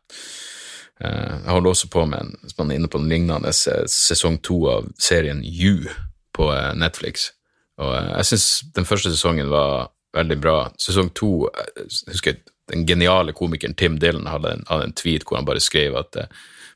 [1.00, 4.58] jeg holder også på med en, hvis man er inne på den lignende, sesong to
[4.70, 5.87] av serien You
[6.34, 7.30] på eh, Netflix.
[7.78, 10.56] Og eh, jeg syns den første sesongen var veldig bra.
[10.80, 15.38] Sesong to jeg husker den geniale komikeren Tim Dylan hadde en, hadde en tweet hvor
[15.38, 16.18] han bare skrev at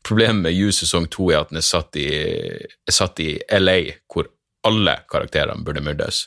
[0.07, 3.99] problemet med You sesong to er at den er satt i, er satt i LA,
[4.09, 4.31] hvor
[4.67, 6.27] alle karakterene burde myrdes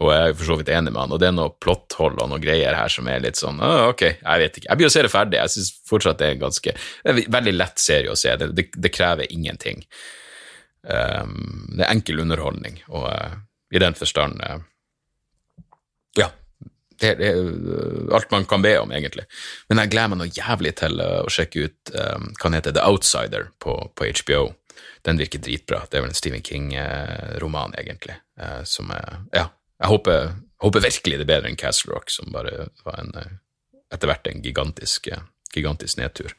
[0.00, 2.30] og jeg er for så vidt enig med han, og det er noe plotthold og
[2.30, 4.68] noe greier her som er litt sånn ah, ok, jeg vet ikke.
[4.70, 7.20] Jeg blir å se det ferdig, jeg syns fortsatt det er en ganske det er
[7.20, 9.84] en veldig lett serie å se, det, det, det krever ingenting.
[10.82, 13.36] Um, det er enkel underholdning, og uh,
[13.72, 14.62] i den forstand uh,
[16.18, 16.32] Ja.
[17.02, 17.38] Det, er
[18.14, 19.24] alt man kan be om, egentlig.
[19.68, 22.76] Men jeg gleder meg noe jævlig til uh, å sjekke ut um, hva den heter,
[22.76, 24.44] The Outsider på, på, HBO.
[25.04, 25.82] Den virker dritbra.
[25.90, 28.14] Det er vel en Stephen King-roman, egentlig,
[28.70, 29.50] som er Ja
[29.82, 33.32] jeg håper, håper, virkelig det er bedre enn Castle Rock, som bare var en, eh,
[33.92, 36.34] etter hvert en gigantisk, eh, gigantisk nedtur.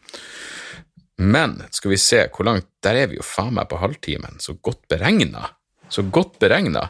[1.18, 4.42] Men skal vi se hvor langt Der er vi jo faen meg på halvtimen.
[4.42, 5.46] Så godt beregna.
[5.88, 6.90] Så godt beregna.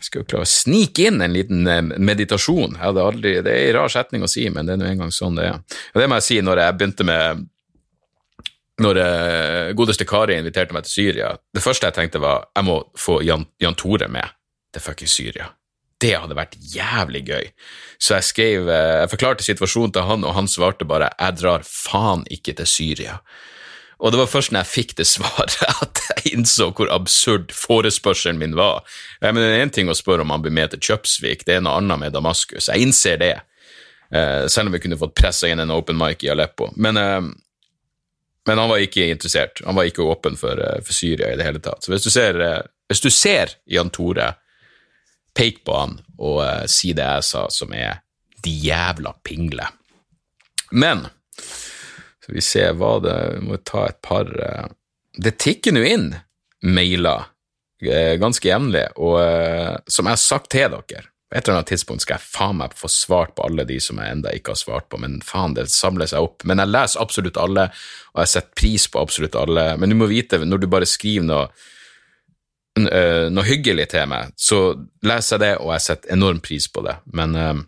[0.00, 2.78] Skal jo klare å snike inn en liten eh, meditasjon.
[2.80, 5.50] Aldri, det er en rar setning å si, men det er nå engang sånn det
[5.50, 5.60] er.
[5.92, 7.46] Og det må jeg si når jeg begynte med
[8.78, 9.02] når
[9.74, 13.44] godeste Kari inviterte meg til Syria, det første jeg tenkte var jeg må få Jan,
[13.58, 14.36] Jan Tore med.
[14.72, 15.48] til fuckings Syria.
[15.98, 17.46] Det hadde vært jævlig gøy.
[17.98, 21.62] Så jeg skrev eh, Jeg forklarte situasjonen til han, og han svarte bare 'jeg drar
[21.66, 23.18] faen ikke til Syria'.
[23.98, 28.38] Og det var først når jeg fikk det svaret at jeg innså hvor absurd forespørselen
[28.38, 28.84] min var.
[29.20, 31.58] Jeg mener, Det er én ting å spørre om han blir med til Kjøpsvik, det
[31.58, 32.70] er noe annet med Damaskus.
[32.70, 33.34] Jeg innser det,
[34.12, 36.72] eh, selv om vi kunne fått pressa inn en open mic i Aleppo.
[36.76, 37.20] Men, eh,
[38.46, 39.60] men, han var ikke interessert.
[39.66, 41.82] Han var ikke åpen for, for Syria i det hele tatt.
[41.82, 42.38] Så hvis du ser,
[42.88, 44.36] hvis du ser Jan Tore,
[45.38, 48.02] pek på han og uh, si det jeg sa, som er
[48.42, 49.68] de jævla pingle.
[50.70, 51.06] Men
[52.22, 54.66] skal vi se hva det Vi må ta et par uh,
[55.16, 56.10] Det tikker nå inn
[56.66, 61.68] mailer uh, ganske jevnlig, og som jeg har sagt til dere på et eller annet
[61.68, 64.60] tidspunkt skal jeg faen meg få svart på alle de som jeg enda ikke har
[64.62, 66.44] svart på, men faen, det samler seg opp.
[66.48, 67.66] Men jeg leser absolutt alle,
[68.14, 69.66] og jeg setter pris på absolutt alle.
[69.76, 71.50] Men du må vite, når du bare skriver noe,
[72.86, 74.60] noe hyggelig til meg, så
[75.02, 76.94] leser jeg det, og jeg setter enorm pris på det.
[77.16, 77.60] Men uh,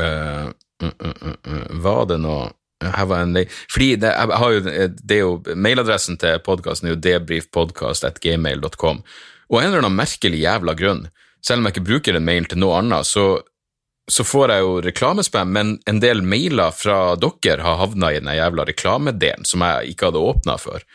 [0.00, 0.48] uh,
[0.86, 2.52] uh, Var det noe
[2.84, 3.36] her var en
[3.72, 9.02] Fordi det, jo, det er jo, Mailadressen til podkasten er jo debrifpodkast.gmail.com.
[9.50, 11.06] Og en eller annen merkelig jævla grunn,
[11.44, 13.40] selv om jeg ikke bruker en mail til noe annet, så,
[14.10, 18.32] så får jeg jo reklamespam, men en del mailer fra dere har havna i den
[18.34, 20.86] jævla reklamedelen som jeg ikke hadde åpna før.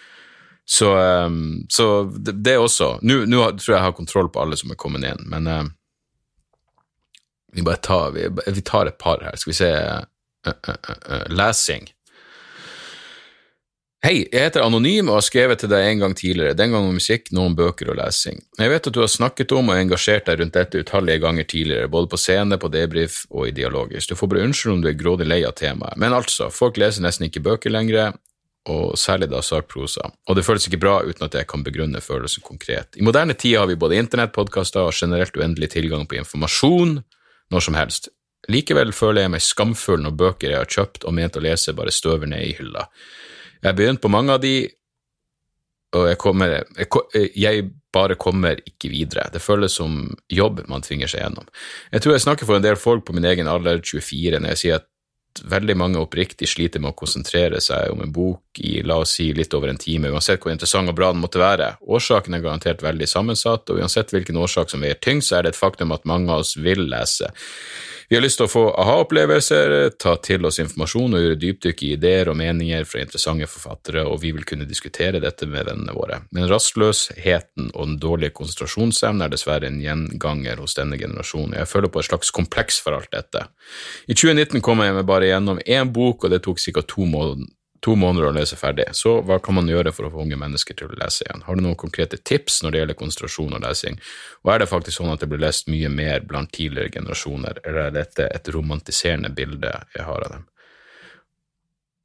[0.69, 4.69] Så, um, så det, det også Nå tror jeg jeg har kontroll på alle som
[4.69, 5.63] er kommet inn, men uh,
[7.57, 9.33] vi bare tar, vi, vi tar et par her.
[9.41, 10.03] Skal vi se uh,
[10.45, 11.89] uh, lesing.
[14.05, 16.93] Hei, jeg heter Anonym og har skrevet til deg en gang tidligere, den gang om
[16.95, 18.37] musikk, om bøker og lesing.
[18.61, 21.89] Jeg vet at du har snakket om og engasjert deg rundt dette utallige ganger tidligere,
[21.91, 24.13] både på scene, på debrief og i dialogisk.
[24.13, 27.03] Du får bare unnskylde om du er grådig lei av temaet, men altså, folk leser
[27.03, 28.13] nesten ikke bøker lenger,
[28.67, 32.43] og særlig da sakprosa, og det føles ikke bra uten at jeg kan begrunne følelsen
[32.45, 32.97] konkret.
[32.99, 36.99] I moderne tid har vi både internettpodkaster og generelt uendelig tilgang på informasjon
[37.49, 38.09] når som helst.
[38.49, 41.93] Likevel føler jeg meg skamfull når bøker jeg har kjøpt og ment å lese, bare
[41.93, 42.87] støver ned i hylla.
[43.61, 44.53] Jeg har begynt på mange av de,
[45.95, 49.27] og jeg, kommer, jeg, jeg bare kommer ikke videre.
[49.33, 51.49] Det føles som jobb man tvinger seg gjennom.
[51.91, 54.61] Jeg tror jeg snakker for en del folk på min egen alder, 24, når jeg
[54.63, 54.88] sier at
[55.45, 59.29] veldig mange oppriktig sliter med å konsentrere seg om en bok i la oss si
[59.35, 61.73] litt over en time, uansett hvor interessant og bra den måtte være.
[61.81, 65.55] Årsaken er garantert veldig sammensatt, og uansett hvilken årsak som veier tyngst, så er det
[65.55, 67.31] et faktum at mange av oss vil lese.
[68.09, 71.91] Vi har lyst til å få aha-opplevelser, ta til oss informasjon og gjøre dypdykk i
[71.93, 76.23] ideer og meninger fra interessante forfattere, og vi vil kunne diskutere dette med vennene våre.
[76.33, 81.53] Men rastløsheten og den dårlige konsentrasjonsevnen er dessverre en gjenganger hos denne generasjonen.
[81.61, 83.45] Jeg føler på et slags kompleks for alt dette.
[84.09, 86.81] I 2019 kom jeg meg bare gjennom én bok, og det tok ca.
[86.81, 87.45] to måneder
[87.85, 90.77] to måneder å lese ferdig, så hva kan man gjøre for å få unge mennesker
[90.77, 91.45] til å lese igjen?
[91.47, 93.99] Har du noen konkrete tips når det gjelder konsentrasjon og lesing,
[94.43, 97.87] og er det faktisk sånn at det blir lest mye mer blant tidligere generasjoner, eller
[97.87, 100.47] er dette et romantiserende bilde jeg har av dem?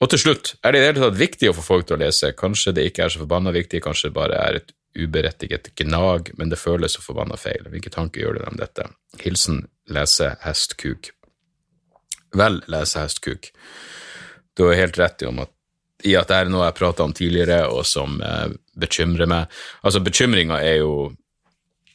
[0.02, 2.02] Og til slutt, er det i det hele tatt viktig å få folk til å
[2.02, 2.34] lese?
[2.36, 6.50] Kanskje det ikke er så forbanna viktig, kanskje det bare er et uberettiget gnag, men
[6.52, 7.66] det føles så forbanna feil.
[7.72, 8.88] Hvilke tanker gjør du deg om dette?
[9.22, 11.10] Hilsen lesehestkuk.
[12.34, 13.50] Vel, lesehestkuk.
[14.54, 15.50] Du har helt rett i om at
[16.04, 18.48] i at det er noe jeg prata om tidligere, og som eh,
[18.80, 19.52] bekymrer meg.
[19.82, 21.12] Altså, bekymringa er jo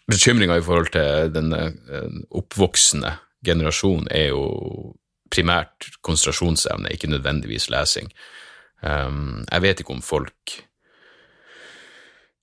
[0.09, 3.11] Bekymringa i forhold til den eh, oppvoksende
[3.45, 4.95] generasjonen er jo
[5.29, 8.09] primært konsentrasjonsevne, ikke nødvendigvis lesing.
[8.81, 10.55] Um, jeg vet ikke om folk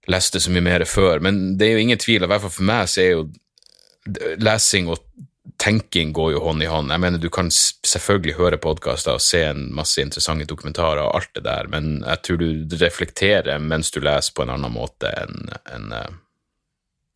[0.06, 2.68] leste så mye mer før, men det er jo ingen tvil, i hvert fall for
[2.68, 3.24] meg så er jo
[4.38, 5.02] lesing og
[5.62, 6.90] tenking går jo hånd i hånd.
[6.92, 11.32] Jeg mener, Du kan selvfølgelig høre podkaster og se en masse interessante dokumentarer og alt
[11.34, 15.50] det der, men jeg tror du reflekterer mens du leser på en annen måte enn
[15.72, 15.92] en,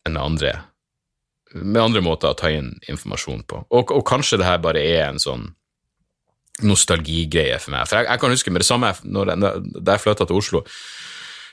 [0.07, 0.57] en andre
[1.53, 3.65] med andre måter å ta inn informasjon på.
[3.75, 5.49] Og, og kanskje det her bare er en sånn
[6.67, 7.87] nostalgigreie for meg.
[7.89, 10.61] For jeg, jeg kan huske med det samme når jeg, da jeg flytta til Oslo,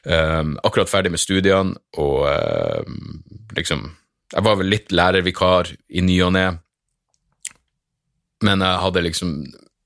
[0.05, 3.01] um, akkurat ferdig med studiene, og um,
[3.57, 3.91] liksom
[4.29, 6.49] Jeg var vel litt lærervikar i ny og ne.
[8.45, 9.33] Men jeg hadde liksom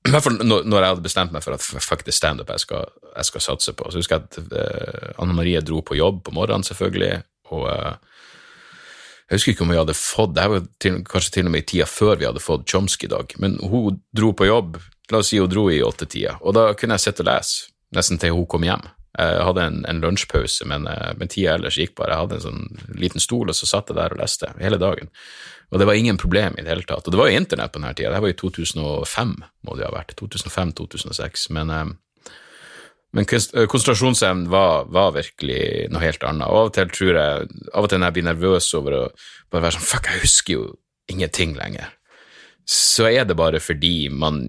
[0.03, 3.43] i når jeg hadde bestemt meg for at fuck det standup jeg, skal, jeg skal
[3.45, 3.87] satse på.
[3.87, 7.21] Så husker jeg at uh, Anne Marie dro på jobb på morgenen, selvfølgelig,
[7.55, 7.93] og uh,
[9.29, 11.67] jeg husker ikke om vi hadde fått Det var til, kanskje til og med i
[11.71, 14.75] tida før vi hadde fått Chomsky-dag, men hun dro på jobb,
[15.11, 18.19] la oss si hun dro i åttetida, og da kunne jeg sitte og lese nesten
[18.19, 18.83] til hun kom hjem.
[19.13, 22.15] Jeg hadde en, en lunsjpause, men, uh, men tida ellers gikk bare.
[22.15, 25.11] Jeg hadde en sånn liten stol, og så satt jeg der og leste hele dagen.
[25.73, 27.05] Og det var ingen problem i det hele tatt.
[27.05, 29.35] Og det var jo internett på denne tida, det var i 2005,
[29.65, 30.15] må det ha vært.
[30.21, 31.49] 2005-2006.
[31.57, 31.85] Men eh,
[33.13, 36.49] Men konsentrasjonsevnen var, var, virkelig noe helt annet.
[36.49, 39.01] Og av og til tror jeg Av og til når jeg blir nervøs over å
[39.53, 40.63] bare være sånn Fuck, jeg husker jo
[41.13, 41.91] ingenting lenger.
[42.65, 44.47] Så er det bare fordi man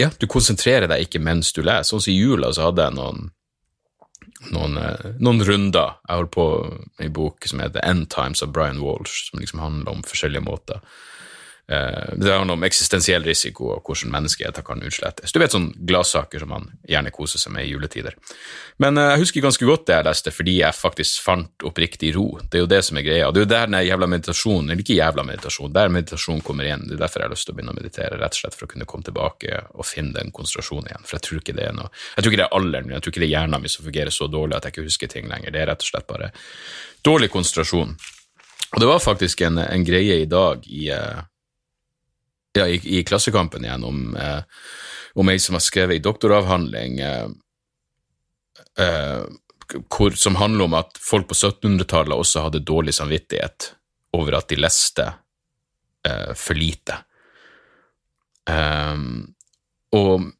[0.00, 1.90] Ja, du konsentrerer deg ikke mens du leser.
[1.90, 3.30] Sånn som i jula så hadde jeg noen
[4.54, 5.96] noen, eh, noen, runder.
[6.08, 9.60] Jeg holdt på med en bok som heter End Times av Brian Walsh, som liksom
[9.60, 10.80] handler om forskjellige måter
[11.70, 15.30] Eh, det handler om eksistensiell risiko og hvordan menneskeheten kan utslettes.
[15.30, 18.16] Du vet sånne gladsaker som man gjerne koser seg med i juletider.
[18.82, 22.26] Men eh, jeg husker ganske godt det jeg leste, fordi jeg faktisk fant oppriktig ro.
[22.42, 23.30] Det er jo det som er greia.
[23.30, 26.84] Det er jo der den jævla meditasjonen, eller ikke jævla meditasjon, der meditasjon kommer igjen.
[26.88, 28.66] Det er derfor jeg har lyst til å begynne å meditere, rett og slett for
[28.66, 31.06] å kunne komme tilbake og finne den konsentrasjonen igjen.
[31.06, 33.06] For jeg tror ikke det er noe Jeg tror ikke det er alderen min, jeg
[33.06, 35.30] tror ikke det er hjernen min som fungerer så dårlig at jeg ikke husker ting
[35.30, 35.54] lenger.
[35.54, 36.32] Det er rett og slett bare
[37.06, 37.94] dårlig konsentrasjon.
[38.70, 41.22] Og det var faktisk en, en greie i dag i uh,
[42.52, 44.42] ja, i, i, Klassekampen igjen om, eh,
[45.14, 47.28] om ei som har skrevet ei doktoravhandling eh,
[48.78, 49.22] eh,
[49.88, 53.72] hvor, som handler om at folk på 1700-tallet også hadde dårlig samvittighet
[54.18, 55.06] over at de leste
[56.06, 56.96] eh, for lite.
[58.50, 59.30] Um,
[59.94, 60.30] og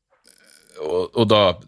[0.81, 1.61] og, da,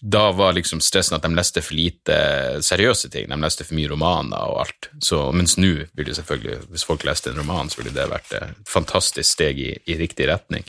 [0.00, 2.16] da, var liksom stressen at de leste for lite
[2.62, 3.28] seriøse ting.
[3.30, 4.88] De leste for mye romaner og alt.
[5.02, 8.64] Så, mens nå ville selvfølgelig, hvis folk leste en roman, så ville det vært et
[8.70, 10.66] fantastisk steg i, i riktig retning.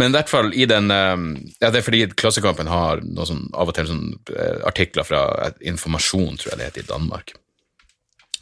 [0.00, 1.26] Men i hvert fall i den ehm,
[1.60, 6.38] ja, Det er fordi Klassekampen har sånn, av og til sånn, eh, artikler fra Informasjon,
[6.40, 7.34] tror jeg det heter, i Danmark.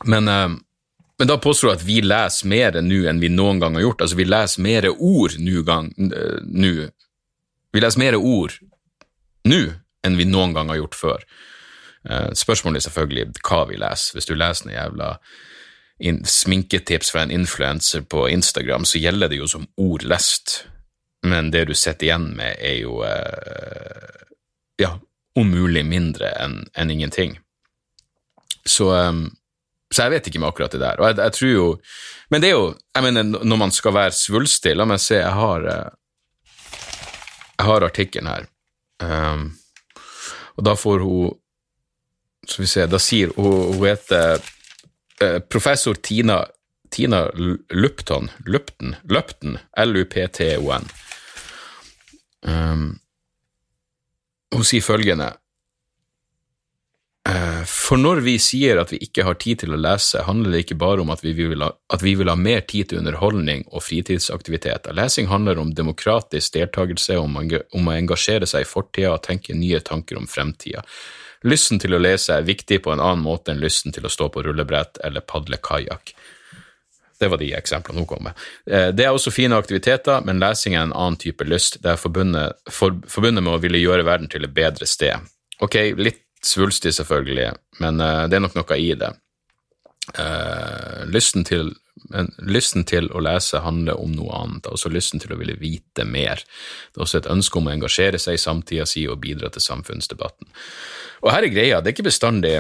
[0.07, 0.61] Men, ehm,
[1.19, 4.05] men da påstår jeg at vi leser mer nå enn vi noen gang har gjort.
[4.05, 5.65] Altså, vi leser mer ord nå
[7.73, 8.55] vi leser mer ord
[9.49, 9.61] nå
[10.07, 11.25] enn vi noen gang har gjort før.
[12.09, 14.17] Uh, spørsmålet er selvfølgelig hva vi leser.
[14.17, 15.13] Hvis du leser noen jævla
[16.31, 20.63] sminketips fra en influenser på Instagram, så gjelder det jo som ord lest,
[21.27, 24.23] men det du sitter igjen med, er jo uh,
[24.79, 24.95] ja,
[25.39, 27.35] om mulig mindre enn en ingenting.
[28.69, 29.27] Så, um,
[29.91, 31.01] så jeg vet ikke med akkurat det der.
[31.01, 31.69] Og jeg, jeg, tror jo
[32.31, 35.33] Men det er jo jeg mener, Når man skal være svulstig La meg se, jeg
[35.33, 35.65] har,
[37.59, 38.47] jeg har artikkelen her,
[39.03, 39.51] um,
[40.57, 41.37] og da får hun
[42.49, 44.41] Skal vi se, da sier hun Hun heter
[45.21, 46.39] uh, professor Tina,
[46.91, 47.27] Tina
[47.71, 50.87] Lupton, Lupton, Lupton, L-U-P-T-O-N.
[52.49, 52.87] Um,
[54.55, 55.33] hun sier følgende
[57.69, 60.79] for når vi sier at vi ikke har tid til å lese, handler det ikke
[60.81, 61.71] bare om at vi vil ha,
[62.01, 64.97] vi vil ha mer tid til underholdning og fritidsaktiviteter.
[64.97, 69.83] Lesing handler om demokratisk deltakelse, om, om å engasjere seg i fortida og tenke nye
[69.85, 70.85] tanker om fremtida.
[71.47, 74.31] Lysten til å lese er viktig på en annen måte enn lysten til å stå
[74.35, 76.15] på rullebrett eller padle kajakk.
[77.19, 78.39] Det var de eksemplene hun kom med.
[78.71, 81.81] Eh, det er også fine aktiviteter, men lesing er en annen type lyst.
[81.83, 85.27] Det er forbundet, for, forbundet med å ville gjøre verden til et bedre sted.
[85.63, 87.51] Ok, litt svulstig, selvfølgelig,
[87.83, 89.11] men uh, det er nok noe i det.
[90.17, 91.75] Uh, lysten, til,
[92.49, 96.07] lysten til å lese handler om noe annet, og også lysten til å ville vite
[96.09, 96.41] mer.
[96.89, 99.65] Det er også et ønske om å engasjere seg i samtida si og bidra til
[99.65, 100.49] samfunnsdebatten.
[101.25, 102.53] Og her er greia, det er ikke bestandig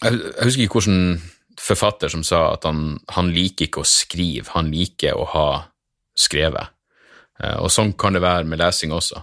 [0.00, 1.00] Jeg, jeg husker ikke hvordan
[1.60, 5.48] forfatter som sa at han, han, liker ikke å skrive, han liker å ha
[6.16, 6.72] skrevet.
[7.40, 9.20] Uh, og sånn kan det være med lesing også.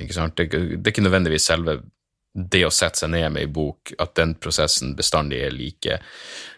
[0.00, 0.36] Ikke sant?
[0.36, 1.80] Det, det er ikke nødvendigvis selve
[2.34, 5.98] det å sette seg ned med ei bok, at den prosessen bestandig er like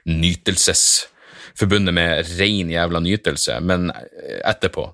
[0.09, 3.91] nytelsesforbundet med ren jævla nytelse, men
[4.45, 4.91] etterpå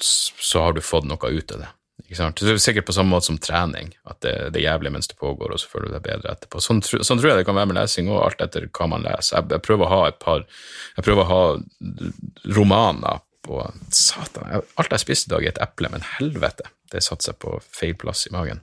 [0.00, 1.72] så har du fått noe ut av det.
[2.06, 2.38] Ikke sant?
[2.38, 5.16] Det er sikkert på samme måte som trening, at det, det er jævlig mens det
[5.18, 6.60] pågår, og så føler du deg bedre etterpå.
[6.62, 9.38] Sånn, sånn, tror jeg det kan være med lesing og alt etter hva man leser.
[9.38, 13.62] Jeg, jeg, prøver å ha et par Jeg prøver å ha romaner på
[13.94, 17.56] Satan, alt jeg spiste i dag, er et eple, men helvete, det satte seg på
[17.64, 18.62] feil plass i magen.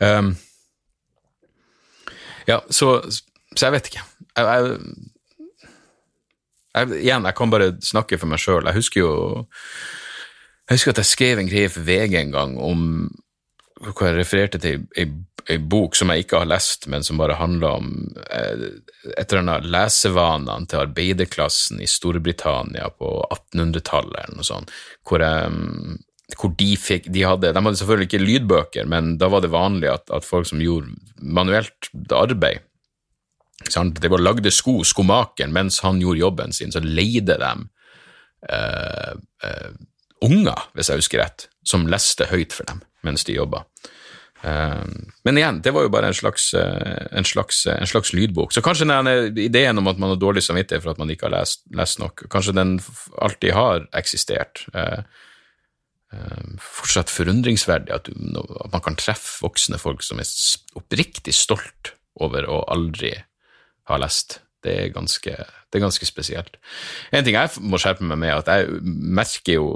[0.00, 0.34] Um,
[2.48, 2.98] ja, så,
[3.54, 4.04] så jeg vet ikke.
[4.38, 4.80] Jeg, jeg,
[6.74, 8.68] jeg, igjen, jeg kan bare snakke for meg sjøl.
[8.68, 9.14] Jeg husker jo
[10.68, 12.84] Jeg husker at jeg skrev en greie for VG en gang om
[13.78, 15.06] hvor jeg refererte til ei,
[15.70, 17.92] bok som jeg ikke har lest, men som bare handler om
[18.26, 18.64] eh,
[19.14, 24.74] et eller annet lesevanene til arbeiderklassen i Storbritannia på 1800-tallet, eller noe sånt,
[25.08, 25.54] hvor jeg
[26.36, 29.88] hvor de fikk de hadde, de hadde selvfølgelig ikke lydbøker, men da var det vanlig
[29.92, 32.64] at, at folk som gjorde manuelt arbeid
[33.72, 33.98] sant?
[34.02, 37.52] Det var lagde sko, skomakeren, mens han gjorde jobben sin, så leide de
[38.52, 39.14] uh,
[39.44, 39.70] uh,
[40.24, 43.62] unger, hvis jeg husker rett, som leste høyt for dem mens de jobba.
[44.42, 44.84] Uh,
[45.26, 48.52] men igjen, det var jo bare en slags, en, slags, en slags, lydbok.
[48.52, 51.34] Så kanskje denne ideen om at man har dårlig samvittighet for at man ikke har
[51.38, 52.76] lest, lest nok, kanskje den
[53.22, 54.66] alltid har eksistert.
[54.74, 55.00] Eh,
[56.62, 60.28] fortsatt forundringsverdig at, du, at, man kan treffe voksne folk som er
[60.78, 63.12] oppriktig stolt over å aldri
[63.88, 64.40] ha lest.
[64.64, 66.56] Det er ganske, det er ganske spesielt.
[67.14, 69.68] En ting jeg må skjerpe meg med, er at jeg merker jo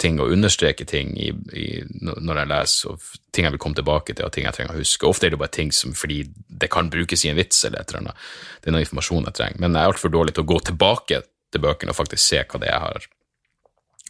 [0.00, 1.66] ting og understreker ting i, i,
[2.02, 4.80] når jeg leser, og ting jeg vil komme tilbake til, og ting jeg trenger å
[4.80, 5.06] huske.
[5.06, 7.92] Ofte er det bare ting som fordi det kan brukes i en vits eller et
[7.92, 8.24] eller annet.
[8.60, 9.62] Det er noe informasjon jeg trenger.
[9.62, 11.22] Men jeg er altfor dårlig til å gå tilbake
[11.54, 13.06] til bøkene og faktisk se hva det er jeg har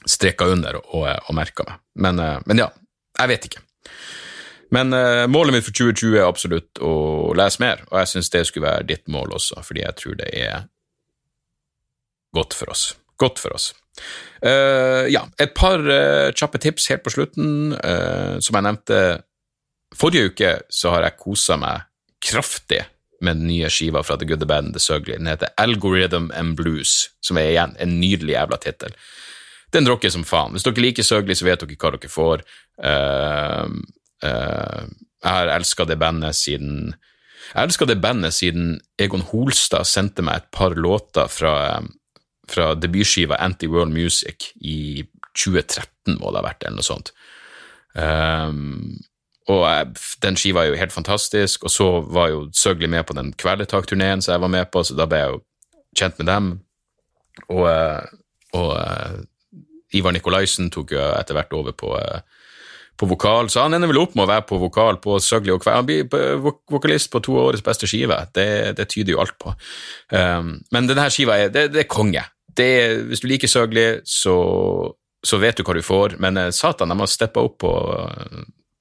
[0.09, 1.81] streka under og, og merka meg.
[2.07, 2.69] Men, eh, men, ja,
[3.21, 3.63] jeg vet ikke.
[4.75, 6.95] Men uh, målet mitt for 2020 er absolutt å
[7.37, 10.31] lese mer, og jeg syns det skulle være ditt mål også, fordi jeg tror det
[10.35, 10.65] er
[12.35, 12.89] godt for oss.
[13.21, 13.69] Godt for oss.
[14.43, 17.77] Uh, ja, et par uh, kjappe tips helt på slutten.
[18.43, 18.99] som jeg nevnte
[19.95, 21.87] forrige uke, så har jeg kosa meg
[22.25, 22.83] kraftig
[23.25, 25.17] med den nye skiva fra The Good, The Band The Sugly.
[25.17, 28.97] Den heter Algorithm and Blues, som er igjen en nydelig jævla tittel.
[29.75, 30.55] Den rocker som faen.
[30.55, 32.45] Hvis dere liker Søgli, så vet dere hva dere får.
[32.79, 33.67] Uh,
[34.25, 34.85] uh,
[35.25, 36.95] jeg har elska det bandet siden
[37.55, 41.83] Jeg elska det bandet siden Egon Holstad sendte meg et par låter fra,
[42.51, 45.05] fra debutskiva Anti-World Music i
[45.35, 47.11] 2013, må det ha vært, eller noe sånt.
[47.95, 48.97] Um,
[49.51, 49.89] og jeg,
[50.25, 54.23] den skiva er jo helt fantastisk, og så var jo Søgli med på den Kvelertak-turneen
[54.25, 55.43] som jeg var med på, så da ble jeg jo
[56.01, 56.51] kjent med dem.
[57.51, 58.07] Og, eh,
[58.57, 59.19] og uh,
[59.99, 62.51] Ivar Nikolaisen tok jo etter hvert over på, uh,
[63.01, 65.63] på, vokal, så han ender vel opp med å være på vokal på Søgli og
[65.65, 65.81] Kvel.
[65.81, 69.55] Han blir vokalist på to årets beste skive, det, det tyder jo alt på.
[70.15, 72.27] Um, men denne skiva er, det, det er konge.
[72.55, 72.69] Det,
[73.11, 74.37] hvis du liker Søgli, så,
[75.27, 77.73] så vet du hva du får, men satan, de har steppa opp på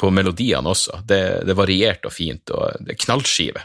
[0.04, 0.98] på melodiene også.
[1.08, 3.62] Det, det er variert og fint, og det er knallskive.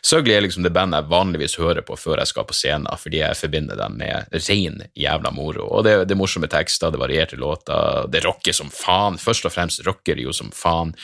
[0.00, 3.20] Søgli er liksom det bandet jeg vanligvis hører på før jeg skal på scenen, fordi
[3.20, 5.66] jeg forbinder dem med rein jævla moro.
[5.68, 9.20] Og det, det er morsomme tekster, det er varierte låter, det rocker som faen.
[9.20, 10.94] Først og fremst rocker det jo som faen.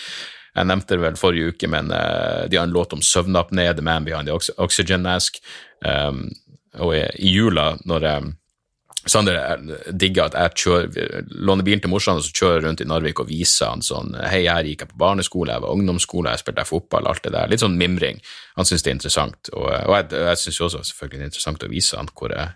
[0.57, 3.85] Jeg nevnte det vel forrige uke, men uh, de har en låt om søvnapné, The
[3.85, 5.37] Man Behind the Oxygen Mask,
[5.85, 6.31] um,
[6.81, 8.33] og i, i jula, når um,
[9.07, 9.39] Sander
[9.95, 13.29] digger at jeg kjører, låner bilen til morsan og så kjører rundt i Narvik og
[13.31, 17.07] viser han sånn Hei, her gikk jeg på barneskole, jeg var ungdomsskole, jeg spilte fotball,
[17.07, 17.51] alt det der.
[17.53, 18.19] Litt sånn mimring.
[18.59, 21.67] Han syns det er interessant, og, og jeg, jeg syns også selvfølgelig det er interessant
[21.69, 22.55] å vise han hvor jeg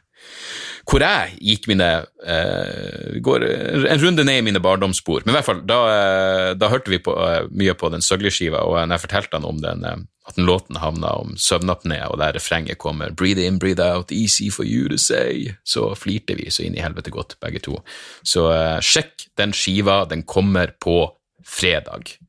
[0.88, 1.88] hvor jeg gikk mine
[2.24, 5.24] eh, går en runde ned i mine barndomsspor.
[5.24, 8.64] Men i hvert fall, da, eh, da hørte vi på, eh, mye på den søgleskiva,
[8.64, 12.18] og når jeg fortalte han om den, eh, at den låten havna om søvnapné, og
[12.20, 16.50] der refrenget kommer 'breathe in, breathe out, easy for you to say', så flirte vi
[16.50, 17.82] så inn i helvete godt, begge to.
[18.24, 21.10] Så eh, sjekk den skiva, den kommer på
[21.44, 22.19] fredag.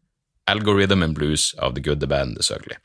[0.50, 2.78] Algorithm and Blues av The Good, The Bad The Sugly.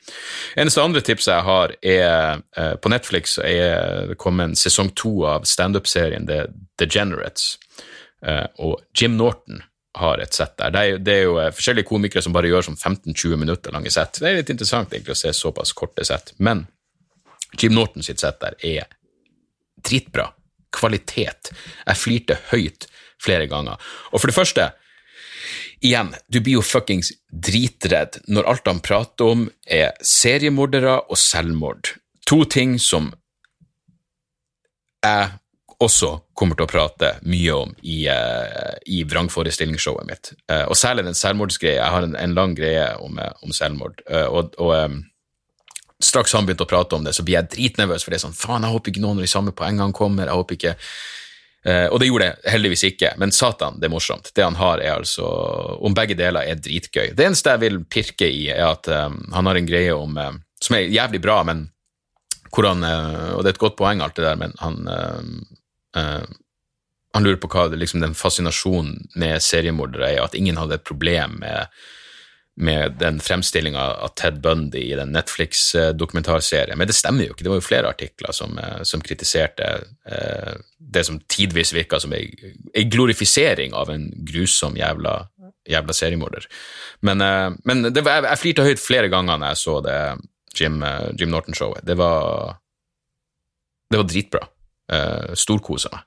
[0.55, 5.23] Eneste andre tipset jeg har, er eh, på Netflix er det kommet en sesong to
[5.27, 6.45] av standup-serien The
[6.79, 7.57] Degenerates,
[8.25, 9.63] eh, og Jim Norton
[9.97, 10.71] har et sett der.
[10.71, 13.91] Det er, det er, jo eh, forskjellige komikere som bare gjør som 15-20 minutter lange
[13.93, 14.21] sett.
[14.21, 16.67] Det er litt interessant egentlig å se såpass korte sett, men
[17.57, 18.91] Jim Norton sitt sett der er
[19.83, 20.29] dritbra.
[20.77, 21.53] Kvalitet.
[21.87, 22.85] Jeg flirte høyt
[23.23, 23.79] flere ganger.
[24.11, 24.67] Og for det første
[25.85, 31.93] Igjen, du blir jo fuckings dritredd når alt han prater om, er seriemordere og selvmord.
[32.27, 33.11] To ting som
[35.05, 35.27] jeg
[35.77, 40.31] også kommer til å prate mye om i, uh, i vrangforestillingsshowet mitt.
[40.49, 41.83] Uh, og særlig den selvmordsgreia.
[41.83, 44.01] Jeg har en, en lang greie om, uh, om selvmord.
[44.09, 44.97] og, og um,
[46.03, 48.37] straks han begynte å prate om det, så blir jeg dritnervøs, for det er sånn
[48.37, 50.29] faen, jeg håper ikke noen av de samme poengene kommer.
[50.29, 50.75] jeg håper ikke
[51.65, 54.29] Uh, og det gjorde det heldigvis ikke, men satan, det er morsomt.
[54.35, 55.25] Det han har, er altså
[55.83, 57.11] Om begge deler er dritgøy.
[57.17, 60.39] Det eneste jeg vil pirke i, er at um, han har en greie om um,
[60.61, 61.67] Som er jævlig bra, men
[62.53, 64.87] hvor han Og det er et godt poeng, alt det der, men han
[67.13, 71.37] Han lurer på hva liksom, den fascinasjonen med seriemordere er, at ingen hadde et problem
[71.41, 71.67] med
[72.59, 76.77] med den fremstillinga av Ted Bundy i den Netflix-dokumentarserien.
[76.77, 77.45] Men det stemmer jo ikke.
[77.45, 79.67] Det var jo flere artikler som, eh, som kritiserte
[80.09, 82.31] eh, det som tidvis virka som ei,
[82.89, 85.19] glorifisering av en grusom jævla,
[85.69, 86.47] jævla seriemorder.
[87.05, 89.99] Men, eh, men var, jeg, jeg flirte høyt flere ganger når jeg så det
[90.57, 91.85] Jim, eh, Jim Norton-showet.
[91.85, 92.57] Det var
[93.89, 94.47] Det var dritbra.
[94.91, 96.01] Eh, Storkosa meg.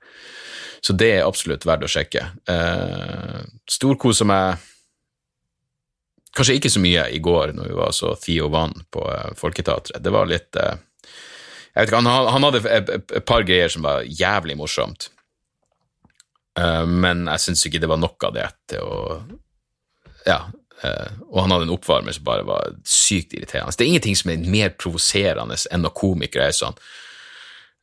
[0.82, 2.26] Så det er absolutt verdt å sjekke.
[2.48, 4.58] Eh, Storkosa meg
[6.36, 10.02] Kanskje ikke så mye i går når vi var så Theo Vann på uh, Folketeatret.
[10.02, 10.76] Det var litt uh,
[11.74, 15.08] Jeg vet ikke, han, han hadde et, et, par greier som var jævlig morsomt,
[16.58, 19.20] uh, men jeg syns ikke det var nok av det til å
[20.26, 20.42] Ja.
[21.30, 23.72] og han hadde en oppvarmer som bare var sykt irriterende.
[23.76, 26.76] Det er ingenting som er mer provoserende enn når komikere er sånn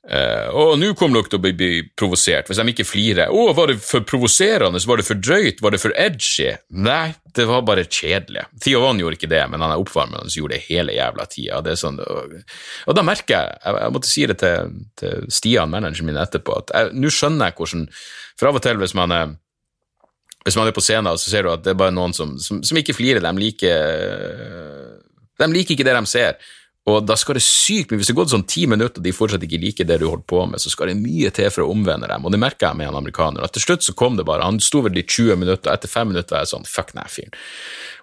[0.08, 3.28] Uh, og nå kommer dere til å bli, bli, provosert hvis de ikke flirer.
[3.28, 4.80] Å, var det for provoserende?
[4.80, 5.60] Var det for drøyt?
[5.64, 6.54] Var det for edgy?
[6.80, 8.46] Nei, det var bare kjedelig.
[8.64, 11.76] Theo Van gjorde ikke det, men han er oppvarmeren som gjorde det hele jævla tida.
[11.76, 12.38] Sånn, og,
[12.86, 16.62] og, da merker jeg, jeg, jeg måtte si det til, til Stian, manageren min, etterpå,
[16.62, 17.84] at nå skjønner jeg hvordan
[18.40, 19.36] For av og til, hvis man er
[20.48, 22.62] hvis man er på scenen, så ser du at det er bare noen som, som,
[22.64, 23.20] som ikke flirer.
[23.20, 24.94] De liker,
[25.44, 26.38] de liker ikke det de ser.
[26.88, 29.44] Og da skal det sykt mye, Hvis det gått sånn ti minutter og de fortsatt
[29.44, 32.08] ikke liker det du holder på med, så skal det mye til for å omvende
[32.08, 32.24] dem.
[32.24, 33.44] Og det merka jeg med en amerikaner.
[33.44, 34.48] at Til slutt så kom det bare.
[34.48, 37.12] Han sto vel i 20 minutter, og etter fem minutter var jeg sånn fuck den
[37.12, 37.36] fyren.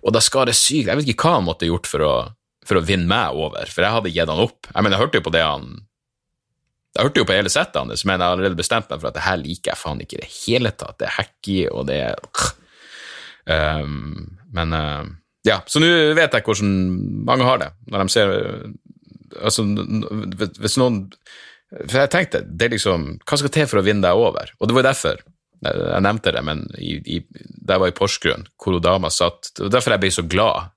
[0.05, 2.15] Og da skal det sykt Jeg vet ikke hva han måtte gjort for å,
[2.67, 4.69] for å vinne meg over, for jeg hadde gitt han opp.
[4.69, 5.75] Jeg mener, jeg hørte jo på det han
[6.95, 9.17] jeg hørte jo på hele settet hans, men jeg har allerede bestemt meg for at
[9.17, 10.95] det her liker jeg faen ikke i det hele tatt.
[11.01, 12.21] Det er hacky, og det er
[13.83, 15.03] um, Men uh,
[15.45, 16.75] ja, så nå vet jeg hvordan
[17.29, 18.35] mange har det, når de ser
[19.35, 19.65] Altså,
[20.63, 21.09] hvis noen
[21.89, 24.53] For jeg tenkte, det er liksom Hva skal til for å vinne deg over?
[24.61, 25.19] Og det var derfor
[25.65, 27.19] jeg nevnte det, men i, i,
[27.65, 30.73] der var i Porsgrunn, hvor dama satt Det var derfor jeg ble så glad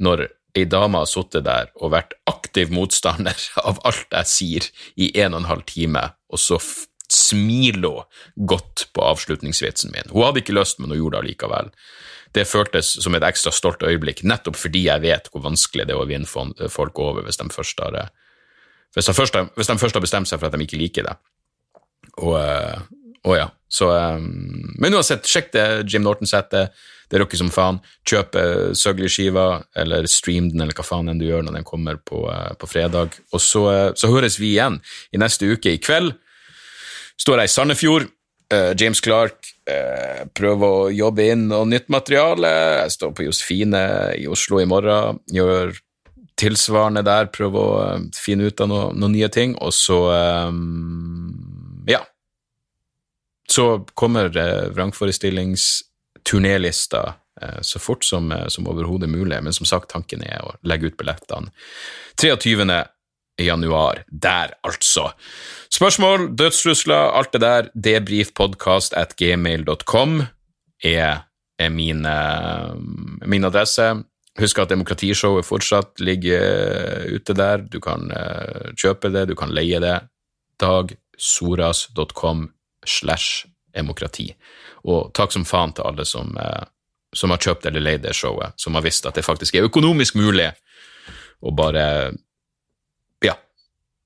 [0.00, 3.36] når ei dame har sittet der og vært aktiv motstander
[3.68, 6.58] av alt jeg sier i en og en halv time, og så
[7.10, 10.10] smiler hun godt på avslutningsvitsen min.
[10.10, 11.70] Hun hadde ikke lyst, men hun gjorde det allikevel
[12.36, 16.02] det føltes som et ekstra stolt øyeblikk, nettopp fordi jeg vet hvor vanskelig det er
[16.02, 17.96] å vinne folk over hvis de først har,
[18.94, 21.16] hvis de først, hvis de først har bestemt seg for at de ikke liker det.
[22.18, 22.80] Og, eh,
[23.28, 24.22] og ja, så eh,
[24.82, 26.74] Men uansett, sjekk det Jim Norton-settet.
[27.10, 27.80] Det er rocker som faen.
[28.06, 28.36] Kjøp
[28.78, 32.52] Søgli-skiva, eller stream den, eller hva faen enn du gjør når den kommer på, eh,
[32.58, 33.18] på fredag.
[33.34, 33.64] Og så,
[33.98, 34.78] så høres vi igjen
[35.10, 35.74] i neste uke.
[35.74, 36.14] I kveld
[37.20, 38.10] står jeg i Sandefjord
[38.50, 42.48] James Clark uh, prøver å jobbe inn noe nytt materiale.
[42.84, 43.82] Jeg står på Josefine
[44.18, 45.66] i Oslo i morgen, gjør
[46.40, 50.00] tilsvarende der, prøve å uh, finne ut av noen noe nye ting, og så
[50.50, 51.30] um,
[51.88, 52.00] Ja.
[53.50, 53.64] Så
[53.98, 57.02] kommer uh, vrangforestillingsturnélista
[57.64, 61.48] så fort som, som overhodet mulig, men som sagt, tanken er å legge ut billettene
[62.20, 62.52] 23
[63.38, 64.04] i januar.
[64.10, 65.10] Der, altså.
[65.72, 70.22] Spørsmål, dødstrusler, alt det der, debrifpodkast at gmail.com
[70.84, 71.16] er,
[71.58, 72.76] er min, uh,
[73.26, 73.94] min, adresse.
[74.40, 77.56] Husk at demokratishowet fortsatt ligger ute der.
[77.56, 80.00] Du kan uh, kjøpe det, du kan leie det.
[80.60, 82.48] dagsoras.com
[82.86, 84.34] slash demokrati.
[84.84, 86.64] Og takk som faen til alle som, uh,
[87.16, 90.14] som har kjøpt eller leid det showet, som har visst at det faktisk er økonomisk
[90.20, 90.50] mulig
[91.40, 92.12] å bare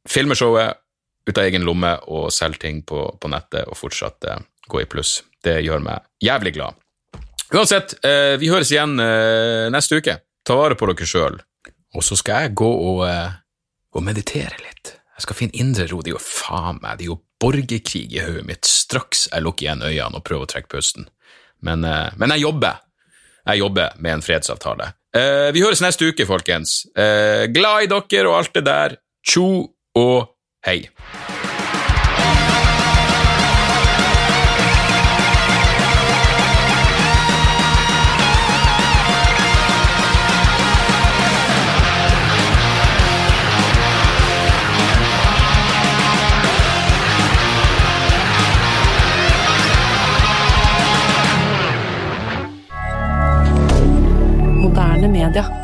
[0.08, 0.80] filmer showet
[1.28, 4.88] ut av egen lomme og selger ting på, på nettet og fortsatt eh, gå i
[4.88, 5.22] pluss.
[5.44, 6.80] Det gjør meg jævlig glad.
[7.54, 10.18] Uansett, eh, vi høres igjen eh, neste uke.
[10.44, 11.38] Ta vare på dere sjøl.
[11.94, 13.36] Og så skal jeg gå og, eh,
[13.94, 14.96] og, meditere litt.
[15.14, 16.00] Jeg skal finne indre ro.
[16.02, 19.66] Det er jo faen meg, det er jo borgerkrig i hodet mitt straks jeg lukker
[19.66, 21.06] igjen øynene og prøver å trekke pusten.
[21.64, 22.82] Men, eh, men jeg jobber.
[23.44, 24.92] Jeg jobber med en fredsavtale.
[25.14, 26.86] Eh, vi høres neste uke, folkens.
[26.94, 28.96] glad i dere og alt det der.
[29.24, 30.36] Tjo og
[30.66, 30.88] hei.
[54.62, 55.63] Moderne media.